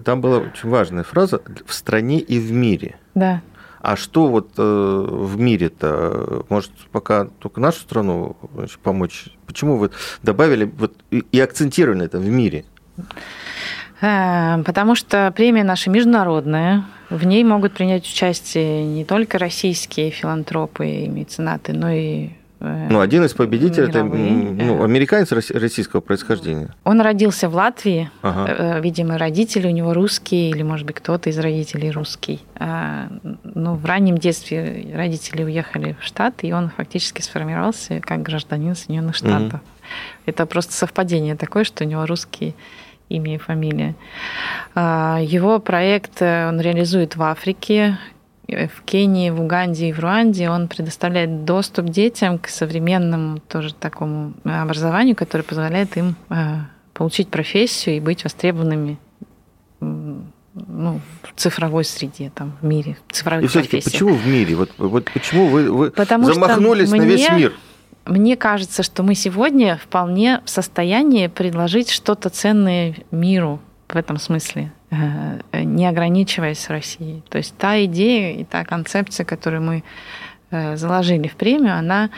там 0.04 0.20
была 0.20 0.40
очень 0.40 0.70
важная 0.70 1.04
фраза 1.04 1.42
«в 1.66 1.74
стране 1.74 2.20
и 2.36 2.40
в 2.40 2.52
мире. 2.52 2.96
Да. 3.16 3.42
А 3.82 3.98
что 3.98 4.28
вот 4.28 4.52
э, 4.58 4.62
в 4.64 5.38
мире-то? 5.38 6.46
Может, 6.50 6.72
пока 6.92 7.26
только 7.26 7.60
нашу 7.60 7.82
страну 7.82 8.38
значит, 8.56 8.80
помочь? 8.80 9.26
Почему 9.46 9.78
вы 9.78 9.92
добавили 10.22 10.64
вот, 10.64 10.94
и, 11.12 11.24
и 11.32 11.40
акцентировали 11.42 11.98
на 11.98 12.04
этом 12.04 12.22
в 12.22 12.30
мире? 12.30 12.64
Э, 14.02 14.64
потому 14.64 14.96
что 14.96 15.34
премия 15.36 15.64
наша 15.64 15.90
международная. 15.90 16.86
В 17.10 17.26
ней 17.26 17.44
могут 17.44 17.74
принять 17.74 18.06
участие 18.06 18.86
не 18.86 19.04
только 19.04 19.38
российские 19.38 20.12
филантропы 20.12 20.88
и 20.88 21.08
меценаты, 21.08 21.74
но 21.74 21.92
и 21.92 22.30
ну, 22.64 23.02
один 23.02 23.26
из 23.26 23.34
победителей 23.34 23.90
это 23.90 24.04
ну, 24.04 24.84
американец 24.84 25.32
российского 25.32 26.00
происхождения. 26.00 26.74
Он 26.86 27.02
родился 27.02 27.50
в 27.50 27.56
Латвии. 27.56 28.10
Ага. 28.22 28.78
Э, 28.78 28.82
видимо, 28.82 29.18
родители 29.18 29.68
у 29.68 29.72
него 29.72 29.94
русские, 29.94 30.50
или, 30.50 30.64
может 30.64 30.88
быть, 30.88 30.96
кто-то 30.96 31.30
из 31.30 31.38
родителей 31.38 31.92
русский. 31.92 32.40
А, 32.56 33.10
ну, 33.44 33.76
в 33.76 33.86
раннем 33.86 34.18
детстве 34.18 34.94
родители 34.96 35.44
уехали 35.44 35.98
в 36.00 36.06
Штат, 36.06 36.36
и 36.44 36.54
он 36.54 36.70
фактически 36.70 37.22
сформировался 37.22 38.00
как 38.00 38.22
гражданин 38.22 38.76
Соединенных 38.76 39.16
Штатов. 39.16 39.56
Угу. 39.56 39.62
Это 40.28 40.46
просто 40.46 40.72
совпадение 40.72 41.36
такое, 41.36 41.66
что 41.66 41.84
у 41.84 41.88
него 41.88 42.06
русские 42.06 42.54
имя 43.10 43.36
и 43.36 43.38
фамилия. 43.38 43.96
А, 44.74 45.20
его 45.22 45.60
проект 45.60 46.22
э, 46.22 46.48
он 46.48 46.62
реализует 46.62 47.18
в 47.18 47.24
Африке, 47.24 47.98
в 48.48 48.82
Кении, 48.86 49.30
в 49.30 49.42
Уганде 49.42 49.90
и 49.90 49.94
в 49.94 50.00
Руанде 50.00 50.50
он 50.50 50.68
предоставляет 50.68 51.46
доступ 51.46 51.86
детям 51.86 52.38
к 52.38 52.48
современному 52.48 53.40
тоже 53.40 53.74
такому 53.74 54.34
образованию, 54.44 55.16
которое 55.16 55.44
позволяет 55.44 55.96
им 55.98 56.16
э, 56.30 56.58
получить 56.94 57.30
профессию 57.30 57.98
и 57.98 58.00
быть 58.00 58.24
востребованными 58.24 58.98
ну, 59.80 61.02
в 61.24 61.40
цифровой 61.40 61.84
среде, 61.84 62.32
там, 62.34 62.58
в 62.62 62.66
мире, 62.66 62.98
в 63.08 63.14
цифровых 63.14 63.46
И 63.46 63.48
все-таки 63.48 63.82
почему 63.82 64.14
в 64.14 64.28
мире? 64.28 64.56
Вот, 64.56 64.72
вот 64.78 65.10
почему 65.12 65.48
вы, 65.48 65.72
вы 65.72 65.92
Потому 65.92 66.32
замахнулись 66.32 66.92
мне, 66.92 67.02
на 67.02 67.06
весь 67.06 67.30
мир? 67.32 67.54
Мне 68.06 68.36
кажется, 68.36 68.84
что 68.84 69.02
мы 69.02 69.16
сегодня 69.16 69.80
вполне 69.82 70.42
в 70.46 70.50
состоянии 70.50 71.28
предложить 71.28 71.90
что-то 71.90 72.30
ценное 72.30 72.96
миру 73.12 73.62
в 73.94 73.98
этом 73.98 74.18
смысле. 74.18 74.72
Э, 74.92 75.64
не 75.64 75.88
ограничиваясь 75.88 76.70
Россией. 76.70 77.24
То 77.30 77.38
есть 77.38 77.56
та 77.58 77.84
идея 77.86 78.34
и 78.34 78.44
та 78.44 78.64
концепция, 78.64 79.26
которую 79.26 79.62
мы 79.62 79.84
э, 80.52 80.78
заложили 80.78 81.28
в 81.28 81.36
премию, 81.36 81.78
она 81.78 82.10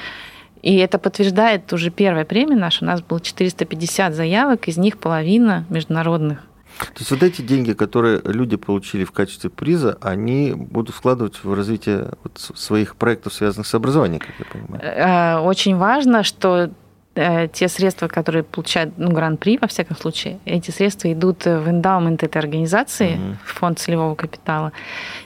и 0.61 0.78
это 0.78 0.97
подтверждает 0.97 1.71
уже 1.73 1.91
первая 1.91 2.26
премия 2.26 2.55
наша. 2.55 2.84
У 2.84 2.88
нас 2.88 2.99
было 2.99 3.21
450 3.21 4.15
заявок, 4.15 4.67
из 4.67 4.78
них 4.78 4.97
половина 4.97 5.63
международных. 5.69 6.39
То 6.80 6.99
есть 6.99 7.11
вот 7.11 7.21
эти 7.21 7.43
деньги, 7.43 7.73
которые 7.73 8.19
люди 8.26 8.57
получили 8.57 9.03
в 9.03 9.11
качестве 9.11 9.51
приза, 9.51 9.97
они 10.01 10.53
будут 10.55 10.95
вкладывать 10.95 11.43
в 11.43 11.53
развитие 11.53 12.09
вот 12.23 12.51
своих 12.55 12.95
проектов, 12.95 13.34
связанных 13.34 13.67
с 13.67 13.76
образованием, 13.76 14.19
как 14.19 14.34
я 14.39 14.45
понимаю. 14.45 14.82
Э, 14.84 15.39
очень 15.39 15.78
важно, 15.78 16.23
что 16.23 16.63
Э, 16.65 16.69
те 17.16 17.68
средства, 17.70 18.09
которые 18.09 18.43
получают 18.43 18.97
ну, 18.97 19.09
гран-при, 19.11 19.57
во 19.57 19.68
всяком 19.68 19.95
случае, 19.95 20.38
эти 20.43 20.72
средства 20.72 21.11
идут 21.13 21.45
в 21.45 21.70
эндаумент 21.70 22.24
этой 22.24 22.39
организации, 22.39 23.11
uh-huh. 23.11 23.36
в 23.45 23.53
фонд 23.53 23.80
целевого 23.80 24.16
капитала. 24.16 24.74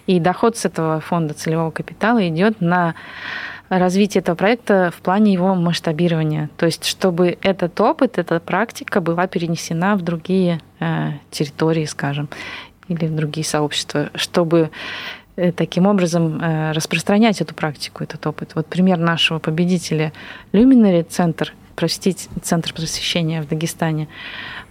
И 0.05 0.19
доход 0.19 0.55
с 0.55 0.65
этого 0.65 0.99
фонда 0.99 1.33
целевого 1.33 1.71
капитала 1.71 2.27
идет 2.27 2.61
на 2.61 2.93
развитие 3.69 4.21
этого 4.21 4.35
проекта 4.35 4.91
в 4.95 5.01
плане 5.01 5.31
его 5.33 5.53
масштабирования. 5.55 6.49
То 6.57 6.65
есть, 6.65 6.85
чтобы 6.85 7.37
этот 7.41 7.79
опыт, 7.79 8.17
эта 8.17 8.39
практика 8.39 8.99
была 8.99 9.27
перенесена 9.27 9.95
в 9.95 10.01
другие 10.01 10.59
э, 10.79 11.11
территории, 11.29 11.85
скажем, 11.85 12.29
или 12.87 13.05
в 13.05 13.15
другие 13.15 13.45
сообщества, 13.45 14.09
чтобы 14.15 14.71
э, 15.35 15.51
таким 15.51 15.85
образом 15.85 16.41
э, 16.41 16.71
распространять 16.71 17.41
эту 17.41 17.53
практику, 17.53 18.03
этот 18.03 18.25
опыт. 18.25 18.51
Вот 18.55 18.65
пример 18.65 18.97
нашего 18.97 19.39
победителя 19.39 20.13
Luminary 20.51 21.03
центр 21.03 21.53
простить, 21.79 22.29
Центр 22.41 22.73
просвещения 22.73 23.41
в 23.41 23.47
Дагестане, 23.47 24.09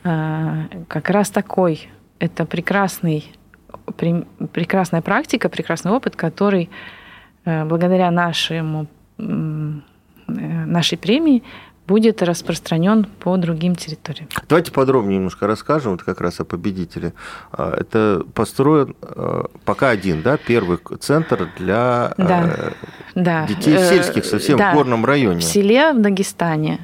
э, 0.05 0.65
как 0.89 1.09
раз 1.09 1.31
такой. 1.31 1.89
Это 2.19 2.45
прекрасный, 2.45 3.25
прекрасная 4.53 5.01
практика, 5.01 5.49
прекрасный 5.49 5.91
опыт, 5.93 6.17
который 6.17 6.69
э, 7.47 7.65
благодаря 7.65 8.11
нашему, 8.11 8.87
э, 9.17 9.23
нашей 10.27 10.99
премии 10.99 11.43
будет 11.89 12.22
распространен 12.22 13.05
по 13.05 13.36
другим 13.39 13.74
территориям. 13.74 14.28
Давайте 14.47 14.70
подробнее 14.70 15.16
немножко 15.16 15.47
расскажем 15.47 15.93
вот 15.93 16.03
как 16.03 16.20
раз 16.20 16.39
о 16.39 16.45
победителе. 16.45 17.14
А, 17.51 17.74
это 17.74 18.24
построен 18.34 18.95
а, 19.01 19.47
пока 19.64 19.89
один, 19.89 20.20
да, 20.20 20.36
первый 20.36 20.78
центр 21.01 21.49
для 21.59 22.12
да, 22.18 22.45
э, 22.47 22.70
да. 23.14 23.47
детей 23.47 23.74
э, 23.74 23.89
сельских 23.89 24.26
совсем 24.26 24.59
да. 24.59 24.72
в 24.72 24.74
горном 24.74 25.07
районе. 25.07 25.41
В 25.41 25.45
селе 25.45 25.93
в 25.95 26.01
Дагестане 26.01 26.80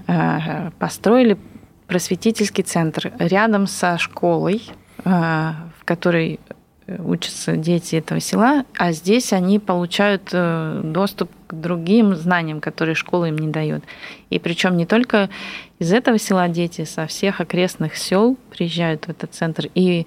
построили 0.78 1.36
просветительский 1.86 2.64
центр 2.64 3.12
рядом 3.18 3.66
со 3.66 3.98
школой, 3.98 4.62
в 5.04 5.84
которой 5.84 6.40
учатся 6.86 7.56
дети 7.56 7.96
этого 7.96 8.20
села, 8.20 8.64
а 8.76 8.92
здесь 8.92 9.32
они 9.32 9.58
получают 9.58 10.30
э, 10.32 10.80
доступ 10.84 11.30
к 11.46 11.54
другим 11.54 12.14
знаниям, 12.14 12.60
которые 12.60 12.94
школа 12.94 13.26
им 13.26 13.38
не 13.38 13.48
дает. 13.48 13.84
И 14.30 14.38
причем 14.38 14.76
не 14.76 14.86
только 14.86 15.30
из 15.78 15.92
этого 15.92 16.18
села 16.18 16.48
дети, 16.48 16.84
со 16.84 17.06
всех 17.06 17.40
окрестных 17.40 17.96
сел 17.96 18.36
приезжают 18.50 19.06
в 19.06 19.10
этот 19.10 19.32
центр 19.34 19.68
и 19.74 20.06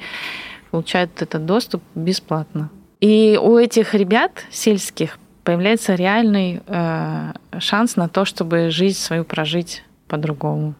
получают 0.71 1.21
этот 1.21 1.45
доступ 1.45 1.81
бесплатно. 1.95 2.69
И 2.99 3.39
у 3.41 3.57
этих 3.57 3.93
ребят 3.93 4.31
сельских 4.51 5.19
появляется 5.43 5.95
реальный 5.95 6.61
э, 6.65 7.33
шанс 7.59 7.95
на 7.95 8.09
то, 8.09 8.25
чтобы 8.25 8.69
жизнь 8.69 8.97
свою 8.97 9.23
прожить 9.23 9.83
по-другому. 10.07 10.75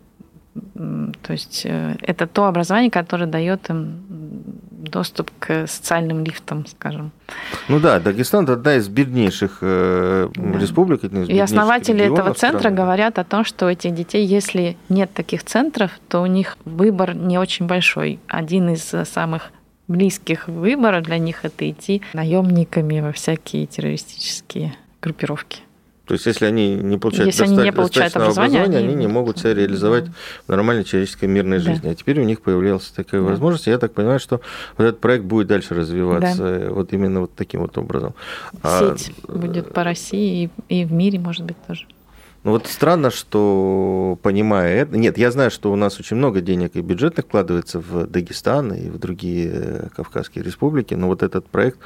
То 0.74 1.34
есть 1.34 1.64
э, 1.66 1.95
это 2.02 2.28
то 2.28 2.45
образование, 2.45 2.91
которое 2.91 3.28
дает 3.28 3.70
им 3.70 4.04
доступ 4.78 5.32
к 5.39 5.67
социальным 5.67 6.23
лифтам, 6.23 6.65
скажем. 6.67 7.11
Ну 7.67 7.80
да, 7.80 7.99
Дагестан 7.99 8.43
это 8.43 8.53
одна 8.53 8.75
из 8.75 8.88
беднейших 8.88 9.59
э, 9.61 10.30
да. 10.34 10.59
республик. 10.59 11.03
Из 11.03 11.30
и 11.30 11.39
основатели 11.39 12.05
этого 12.05 12.34
центра 12.34 12.59
страны. 12.59 12.78
говорят 12.78 13.19
о 13.19 13.23
том, 13.23 13.43
что 13.43 13.69
этих 13.69 13.93
детей, 13.93 14.25
если 14.25 14.78
нет 14.89 15.11
таких 15.13 15.43
центров, 15.43 15.91
то 16.07 16.21
у 16.21 16.25
них 16.25 16.57
выбор 16.65 17.15
не 17.15 17.38
очень 17.38 17.65
большой. 17.65 18.19
Один 18.28 18.69
из 18.69 18.84
самых 18.84 19.51
близких 19.88 20.47
выборов 20.47 21.03
для 21.03 21.17
них 21.17 21.43
это 21.43 21.69
идти 21.69 22.01
наемниками 22.13 22.99
во 22.99 23.11
всякие 23.11 23.65
террористические 23.65 24.75
группировки. 25.01 25.61
То 26.08 26.14
есть, 26.14 26.26
если 26.26 26.45
они 26.45 26.76
не 26.76 26.97
получают, 26.97 27.28
если 27.28 27.39
достаточно, 27.39 27.62
они 27.62 27.70
не 27.70 27.74
получают 27.74 28.16
образование, 28.16 28.62
образование, 28.62 28.93
они, 28.93 29.05
не 29.05 29.08
могут 29.08 29.39
себя 29.39 29.53
реализовать 29.53 30.05
да. 30.05 30.12
в 30.47 30.49
нормальной 30.49 30.86
человеческой 30.86 31.26
мирной 31.26 31.60
жизни. 31.60 31.82
Да. 31.84 31.89
А 31.89 31.95
теперь 31.95 32.22
у 32.22 32.24
них 32.24 32.41
появилась 32.41 32.86
такая 32.95 33.20
да. 33.20 33.28
возможность. 33.28 33.68
Я 33.68 33.78
так 33.78 33.93
понимаю, 33.93 34.20
что 34.20 34.39
вот 34.78 34.86
этот 34.86 35.01
проект 35.01 35.26
будет 35.26 35.47
дальше 35.47 35.74
развиваться 35.74 36.60
да. 36.60 36.74
вот 36.74 36.93
именно 36.93 37.22
вот 37.22 37.36
таким 37.36 37.60
вот 37.60 37.78
образом. 37.78 38.14
А 38.64 38.95
Сеть 38.95 39.12
а, 39.28 39.32
будет 39.34 39.74
по 39.74 39.84
России 39.84 40.49
и, 40.70 40.82
и 40.82 40.86
в 40.86 40.93
мире, 40.93 41.20
может 41.20 41.43
быть, 41.43 41.58
тоже. 41.68 41.86
Ну 42.48 42.54
вот 42.54 42.68
странно, 42.68 43.12
что 43.12 44.18
понимая 44.24 44.84
это... 44.84 44.98
Нет, 44.98 45.18
я 45.18 45.32
знаю, 45.32 45.52
что 45.52 45.70
у 45.70 45.76
нас 45.76 46.00
очень 46.00 46.16
много 46.16 46.39
денег 46.39 46.78
и 46.78 46.82
бюджетных 46.82 47.26
вкладывается 47.26 47.82
в 47.82 48.08
Дагестан 48.08 48.72
и 48.72 48.89
в 48.89 48.98
другие 48.98 49.50
э, 49.52 49.88
Кавказские 49.93 50.45
республики, 50.45 50.93
но 50.93 51.08
вот 51.08 51.24
этот 51.24 51.50
проект, 51.50 51.78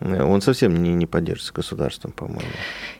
э, 0.00 0.20
он 0.20 0.40
совсем 0.40 0.82
не, 0.82 0.92
не 0.92 1.06
поддерживается 1.06 1.52
государством, 1.54 2.10
по-моему. 2.10 2.50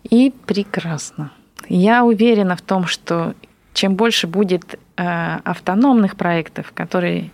И 0.08 0.32
прекрасно. 0.46 1.32
Я 1.68 2.04
уверена 2.04 2.54
в 2.54 2.62
том, 2.62 2.86
что 2.86 3.34
чем 3.74 3.96
больше 3.96 4.28
будет 4.28 4.78
э, 4.96 5.38
автономных 5.42 6.14
проектов, 6.14 6.70
которые 6.72 7.32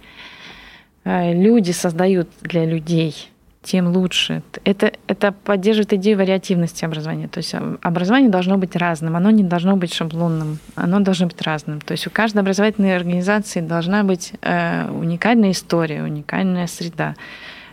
люди 1.04 1.72
создают 1.72 2.30
для 2.40 2.64
людей, 2.64 3.28
тем 3.64 3.88
лучше. 3.88 4.42
Это, 4.64 4.92
это 5.08 5.32
поддерживает 5.32 5.94
идею 5.94 6.18
вариативности 6.18 6.84
образования. 6.84 7.28
То 7.28 7.38
есть 7.38 7.54
э, 7.54 7.76
образование 7.82 8.30
должно 8.30 8.58
быть 8.58 8.76
разным, 8.76 9.16
оно 9.16 9.30
не 9.30 9.42
должно 9.42 9.76
быть 9.76 9.92
шаблонным, 9.92 10.58
оно 10.76 11.00
должно 11.00 11.26
быть 11.26 11.40
разным. 11.42 11.80
То 11.80 11.92
есть 11.92 12.06
у 12.06 12.10
каждой 12.10 12.38
образовательной 12.38 12.94
организации 12.94 13.60
должна 13.60 14.04
быть 14.04 14.34
э, 14.42 14.88
уникальная 14.90 15.50
история, 15.50 16.02
уникальная 16.02 16.66
среда. 16.66 17.16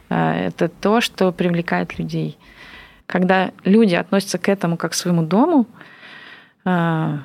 Э, 0.09 0.47
это 0.47 0.69
то, 0.69 1.01
что 1.01 1.31
привлекает 1.31 1.99
людей. 1.99 2.37
Когда 3.05 3.51
люди 3.65 3.95
относятся 3.95 4.37
к 4.37 4.47
этому 4.47 4.77
как 4.77 4.91
к 4.91 4.95
своему 4.95 5.23
дому, 5.23 5.67
э, 6.65 7.17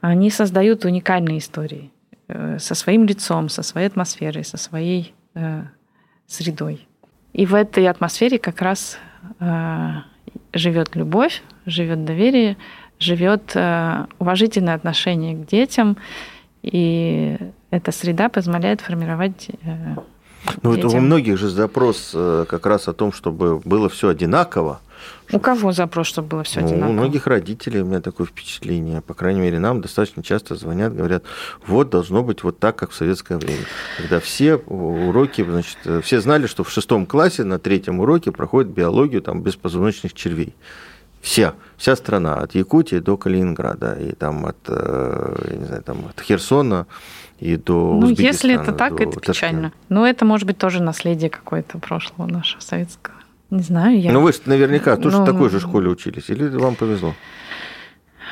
они 0.00 0.30
создают 0.30 0.84
уникальные 0.86 1.38
истории 1.38 1.92
э, 2.28 2.58
со 2.58 2.74
своим 2.74 3.04
лицом, 3.04 3.50
со 3.50 3.62
своей 3.62 3.86
атмосферой, 3.86 4.44
со 4.44 4.56
своей 4.56 5.14
э, 5.34 5.64
средой. 6.26 6.88
И 7.32 7.46
в 7.46 7.54
этой 7.54 7.86
атмосфере 7.88 8.38
как 8.38 8.60
раз 8.60 8.98
э, 9.40 9.90
живет 10.52 10.94
любовь, 10.96 11.42
живет 11.66 12.04
доверие, 12.04 12.56
живет 12.98 13.52
э, 13.54 14.06
уважительное 14.18 14.74
отношение 14.74 15.34
к 15.34 15.46
детям, 15.46 15.96
и 16.62 17.38
эта 17.70 17.90
среда 17.90 18.28
позволяет 18.28 18.80
формировать 18.80 19.48
э, 19.62 19.96
ну, 20.62 20.74
это 20.74 20.88
у 20.88 21.00
многих 21.00 21.38
же 21.38 21.48
запрос 21.48 22.12
э, 22.14 22.44
как 22.48 22.66
раз 22.66 22.88
о 22.88 22.92
том, 22.92 23.12
чтобы 23.12 23.60
было 23.64 23.88
все 23.88 24.08
одинаково. 24.08 24.80
У 25.32 25.38
кого 25.38 25.72
запрос, 25.72 26.06
чтобы 26.06 26.28
было 26.28 26.42
все 26.42 26.60
ну, 26.60 26.66
одинаково? 26.66 26.90
У 26.90 26.92
многих 26.92 27.26
родителей 27.26 27.80
у 27.80 27.84
меня 27.84 28.00
такое 28.00 28.26
впечатление. 28.26 29.00
По 29.00 29.14
крайней 29.14 29.40
мере, 29.40 29.58
нам 29.58 29.80
достаточно 29.80 30.22
часто 30.22 30.54
звонят, 30.54 30.94
говорят, 30.94 31.24
вот 31.66 31.90
должно 31.90 32.22
быть 32.22 32.42
вот 32.42 32.58
так, 32.58 32.76
как 32.76 32.90
в 32.90 32.94
советское 32.94 33.38
время. 33.38 33.62
Когда 33.96 34.20
все 34.20 34.56
уроки, 34.56 35.42
значит, 35.42 35.78
все 36.04 36.20
знали, 36.20 36.46
что 36.46 36.64
в 36.64 36.70
шестом 36.70 37.06
классе 37.06 37.44
на 37.44 37.58
третьем 37.58 38.00
уроке 38.00 38.32
проходит 38.32 38.70
биологию 38.72 39.22
там, 39.22 39.42
беспозвоночных 39.42 40.12
червей. 40.12 40.54
Вся, 41.22 41.54
вся 41.76 41.94
страна, 41.94 42.34
от 42.34 42.54
Якутии 42.56 42.96
до 42.98 43.16
Калининграда, 43.16 43.94
и 43.94 44.12
там 44.12 44.44
от, 44.44 44.56
э, 44.66 45.36
я 45.52 45.56
не 45.56 45.64
знаю, 45.66 45.82
там, 45.82 46.06
от 46.10 46.20
Херсона 46.20 46.86
и 47.38 47.56
до 47.56 47.94
Ну, 47.94 48.08
если 48.08 48.54
это 48.54 48.72
так, 48.72 48.94
это 48.94 49.20
Ташкента. 49.20 49.32
печально. 49.32 49.72
Но 49.88 50.06
это 50.06 50.24
может 50.24 50.48
быть 50.48 50.58
тоже 50.58 50.82
наследие 50.82 51.30
какое-то 51.30 51.78
прошлого 51.78 52.26
нашего 52.26 52.60
советского. 52.60 53.14
Не 53.52 53.62
знаю, 53.62 54.00
я... 54.00 54.12
Ну, 54.12 54.22
вы 54.22 54.32
наверняка 54.46 54.96
тоже 54.96 55.18
ну, 55.18 55.24
в 55.24 55.26
такой 55.26 55.50
же 55.50 55.60
школе 55.60 55.90
учились, 55.90 56.30
или 56.30 56.48
вам 56.48 56.74
повезло? 56.74 57.14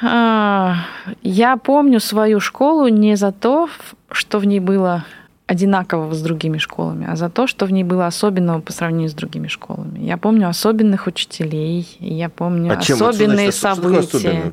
А, 0.03 0.77
я 1.23 1.59
помню 1.59 2.01
свою 2.01 2.41
школу 2.41 2.89
не 2.89 3.17
за 3.17 3.31
то, 3.31 3.69
что 4.11 4.39
в 4.39 4.47
ней 4.47 4.61
было 4.61 5.05
одинакового 5.47 6.15
с 6.15 6.23
другими 6.23 6.57
школами, 6.57 7.07
а 7.07 7.17
за 7.17 7.29
то, 7.29 7.47
что 7.47 7.67
в 7.67 7.71
ней 7.71 7.85
было 7.85 8.07
особенного 8.07 8.61
по 8.63 8.73
сравнению 8.73 9.11
с 9.11 9.13
другими 9.13 9.49
школами. 9.49 9.99
Я 9.99 10.17
помню 10.17 10.49
особенных 10.49 11.07
учителей, 11.07 11.87
я 12.01 12.31
помню 12.31 12.73
а 12.73 12.77
чем, 12.79 12.95
особенные 12.95 13.53
значит, 13.53 13.55
события. 13.55 14.53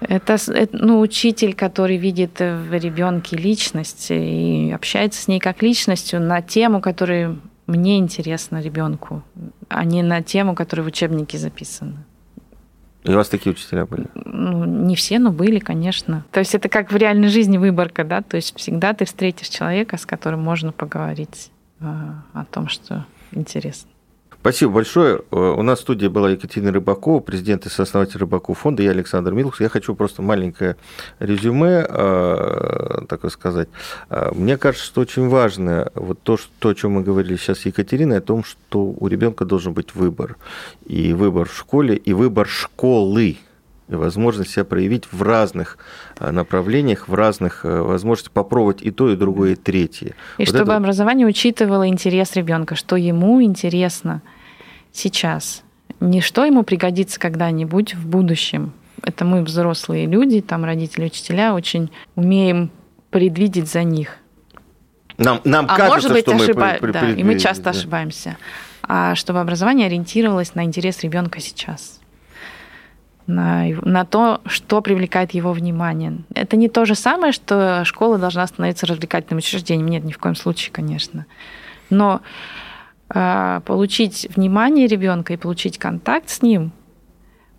Это, 0.00 0.38
это 0.48 0.76
ну, 0.76 0.98
учитель, 0.98 1.54
который 1.54 1.98
видит 1.98 2.40
в 2.40 2.72
ребенке 2.72 3.36
личность 3.36 4.08
и 4.10 4.72
общается 4.74 5.22
с 5.22 5.28
ней 5.28 5.38
как 5.38 5.62
личностью 5.62 6.20
на 6.20 6.42
тему, 6.42 6.80
которую 6.80 7.38
мне 7.66 7.98
интересно 7.98 8.60
ребенку, 8.60 9.22
а 9.68 9.84
не 9.84 10.02
на 10.02 10.22
тему, 10.22 10.54
которая 10.54 10.84
в 10.84 10.88
учебнике 10.88 11.38
записана. 11.38 12.04
И 13.02 13.12
у 13.12 13.14
вас 13.14 13.28
такие 13.28 13.52
учителя 13.52 13.86
были? 13.86 14.06
Ну, 14.14 14.64
не 14.64 14.96
все, 14.96 15.18
но 15.20 15.30
были, 15.30 15.60
конечно. 15.60 16.24
То 16.32 16.40
есть 16.40 16.54
это 16.56 16.68
как 16.68 16.90
в 16.90 16.96
реальной 16.96 17.28
жизни 17.28 17.56
выборка, 17.56 18.02
да? 18.02 18.20
То 18.20 18.36
есть 18.36 18.56
всегда 18.56 18.94
ты 18.94 19.04
встретишь 19.04 19.48
человека, 19.48 19.96
с 19.96 20.04
которым 20.04 20.42
можно 20.42 20.72
поговорить 20.72 21.52
э, 21.78 21.84
о 21.84 22.44
том, 22.46 22.68
что 22.68 23.06
интересно. 23.30 23.90
Спасибо 24.46 24.74
большое. 24.74 25.22
Э, 25.32 25.54
у 25.58 25.62
нас 25.62 25.80
в 25.80 25.82
студии 25.82 26.06
была 26.06 26.30
Екатерина 26.30 26.70
Рыбакова, 26.70 27.18
президент 27.18 27.66
и 27.66 27.68
сооснователь 27.68 28.20
Рыбаков 28.20 28.58
фонда, 28.58 28.80
я 28.84 28.92
Александр 28.92 29.32
Милкус. 29.32 29.58
Я 29.58 29.68
хочу 29.68 29.92
просто 29.96 30.22
маленькое 30.22 30.76
резюме, 31.18 31.84
э, 31.88 33.00
так 33.08 33.28
сказать. 33.32 33.68
Э, 34.08 34.30
мне 34.32 34.56
кажется, 34.56 34.86
что 34.86 35.00
очень 35.00 35.26
важно 35.28 35.90
вот 35.96 36.22
то, 36.22 36.36
что, 36.36 36.48
то, 36.60 36.68
о 36.68 36.74
чем 36.76 36.92
мы 36.92 37.02
говорили 37.02 37.34
сейчас 37.34 37.58
с 37.58 37.66
Екатериной, 37.66 38.18
о 38.18 38.20
том, 38.20 38.44
что 38.44 38.84
у 38.84 39.08
ребенка 39.08 39.44
должен 39.44 39.72
быть 39.72 39.96
выбор. 39.96 40.36
И 40.86 41.12
выбор 41.12 41.48
в 41.48 41.56
школе, 41.56 41.96
и 41.96 42.12
выбор 42.12 42.46
школы 42.46 43.38
и 43.88 43.94
возможность 43.94 44.50
себя 44.50 44.64
проявить 44.64 45.06
в 45.10 45.22
разных 45.22 45.78
направлениях, 46.20 47.08
в 47.08 47.14
разных 47.14 47.64
возможностях 47.64 48.32
попробовать 48.32 48.80
и 48.82 48.92
то, 48.92 49.10
и 49.10 49.16
другое, 49.16 49.52
и 49.52 49.56
третье. 49.56 50.14
И 50.38 50.42
вот 50.42 50.48
чтобы 50.48 50.72
это... 50.72 50.76
образование 50.76 51.26
учитывало 51.26 51.88
интерес 51.88 52.36
ребенка, 52.36 52.76
что 52.76 52.94
ему 52.94 53.42
интересно– 53.42 54.22
сейчас. 54.96 55.62
Не 56.00 56.20
что 56.20 56.44
ему 56.44 56.62
пригодится 56.62 57.18
когда-нибудь 57.18 57.94
в 57.94 58.06
будущем. 58.06 58.72
Это 59.02 59.24
мы, 59.24 59.42
взрослые 59.42 60.06
люди, 60.06 60.40
там 60.40 60.64
родители, 60.64 61.06
учителя, 61.06 61.54
очень 61.54 61.90
умеем 62.16 62.70
предвидеть 63.10 63.70
за 63.70 63.82
них. 63.82 64.16
Нам, 65.16 65.40
нам 65.44 65.66
а 65.66 65.76
кажется, 65.76 66.08
может 66.08 66.12
быть, 66.12 66.24
что 66.24 66.34
ошиба... 66.34 66.76
мы... 66.80 66.92
Да, 66.92 67.10
и 67.10 67.22
мы 67.22 67.38
часто 67.38 67.64
да. 67.64 67.70
ошибаемся. 67.70 68.36
А 68.82 69.14
чтобы 69.14 69.40
образование 69.40 69.86
ориентировалось 69.86 70.54
на 70.54 70.64
интерес 70.64 71.02
ребенка 71.02 71.40
сейчас 71.40 72.00
на, 73.26 73.66
на 73.82 74.04
то, 74.04 74.40
что 74.46 74.80
привлекает 74.80 75.32
его 75.32 75.52
внимание. 75.52 76.18
Это 76.34 76.56
не 76.56 76.68
то 76.68 76.84
же 76.84 76.94
самое, 76.94 77.32
что 77.32 77.84
школа 77.84 78.18
должна 78.18 78.46
становиться 78.46 78.86
развлекательным 78.86 79.38
учреждением. 79.38 79.88
Нет, 79.88 80.04
ни 80.04 80.12
в 80.12 80.18
коем 80.18 80.36
случае, 80.36 80.72
конечно. 80.72 81.26
Но 81.90 82.20
получить 83.08 84.26
внимание 84.34 84.86
ребенка 84.86 85.32
и 85.32 85.36
получить 85.36 85.78
контакт 85.78 86.28
с 86.28 86.42
ним, 86.42 86.72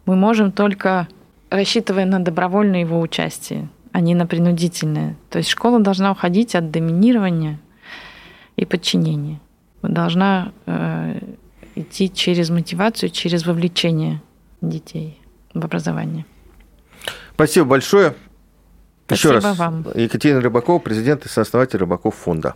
мы 0.06 0.16
можем 0.16 0.52
только 0.52 1.08
рассчитывая 1.50 2.06
на 2.06 2.20
добровольное 2.20 2.82
его 2.82 3.00
участие, 3.00 3.70
а 3.92 4.02
не 4.02 4.16
на 4.16 4.26
принудительное. 4.26 5.16
То 5.30 5.38
есть 5.38 5.50
школа 5.50 5.80
должна 5.80 6.12
уходить 6.12 6.56
от 6.56 6.72
доминирования 6.72 7.60
и 8.56 8.66
подчинения. 8.66 9.40
Должна 9.82 10.52
э, 10.66 11.20
идти 11.76 12.12
через 12.12 12.50
мотивацию, 12.50 13.10
через 13.10 13.46
вовлечение 13.46 14.22
детей 14.62 15.20
в 15.54 15.64
образование. 15.64 16.26
Спасибо 17.34 17.66
большое. 17.66 18.16
Спасибо 19.06 19.36
Еще 19.36 19.48
раз. 19.48 19.58
вам. 19.58 19.86
Екатерина 19.96 20.42
Рыбакова, 20.42 20.80
президент 20.80 21.26
и 21.26 21.30
сооснователь 21.30 21.80
Рыбаков 21.80 22.16
фонда. 22.16 22.56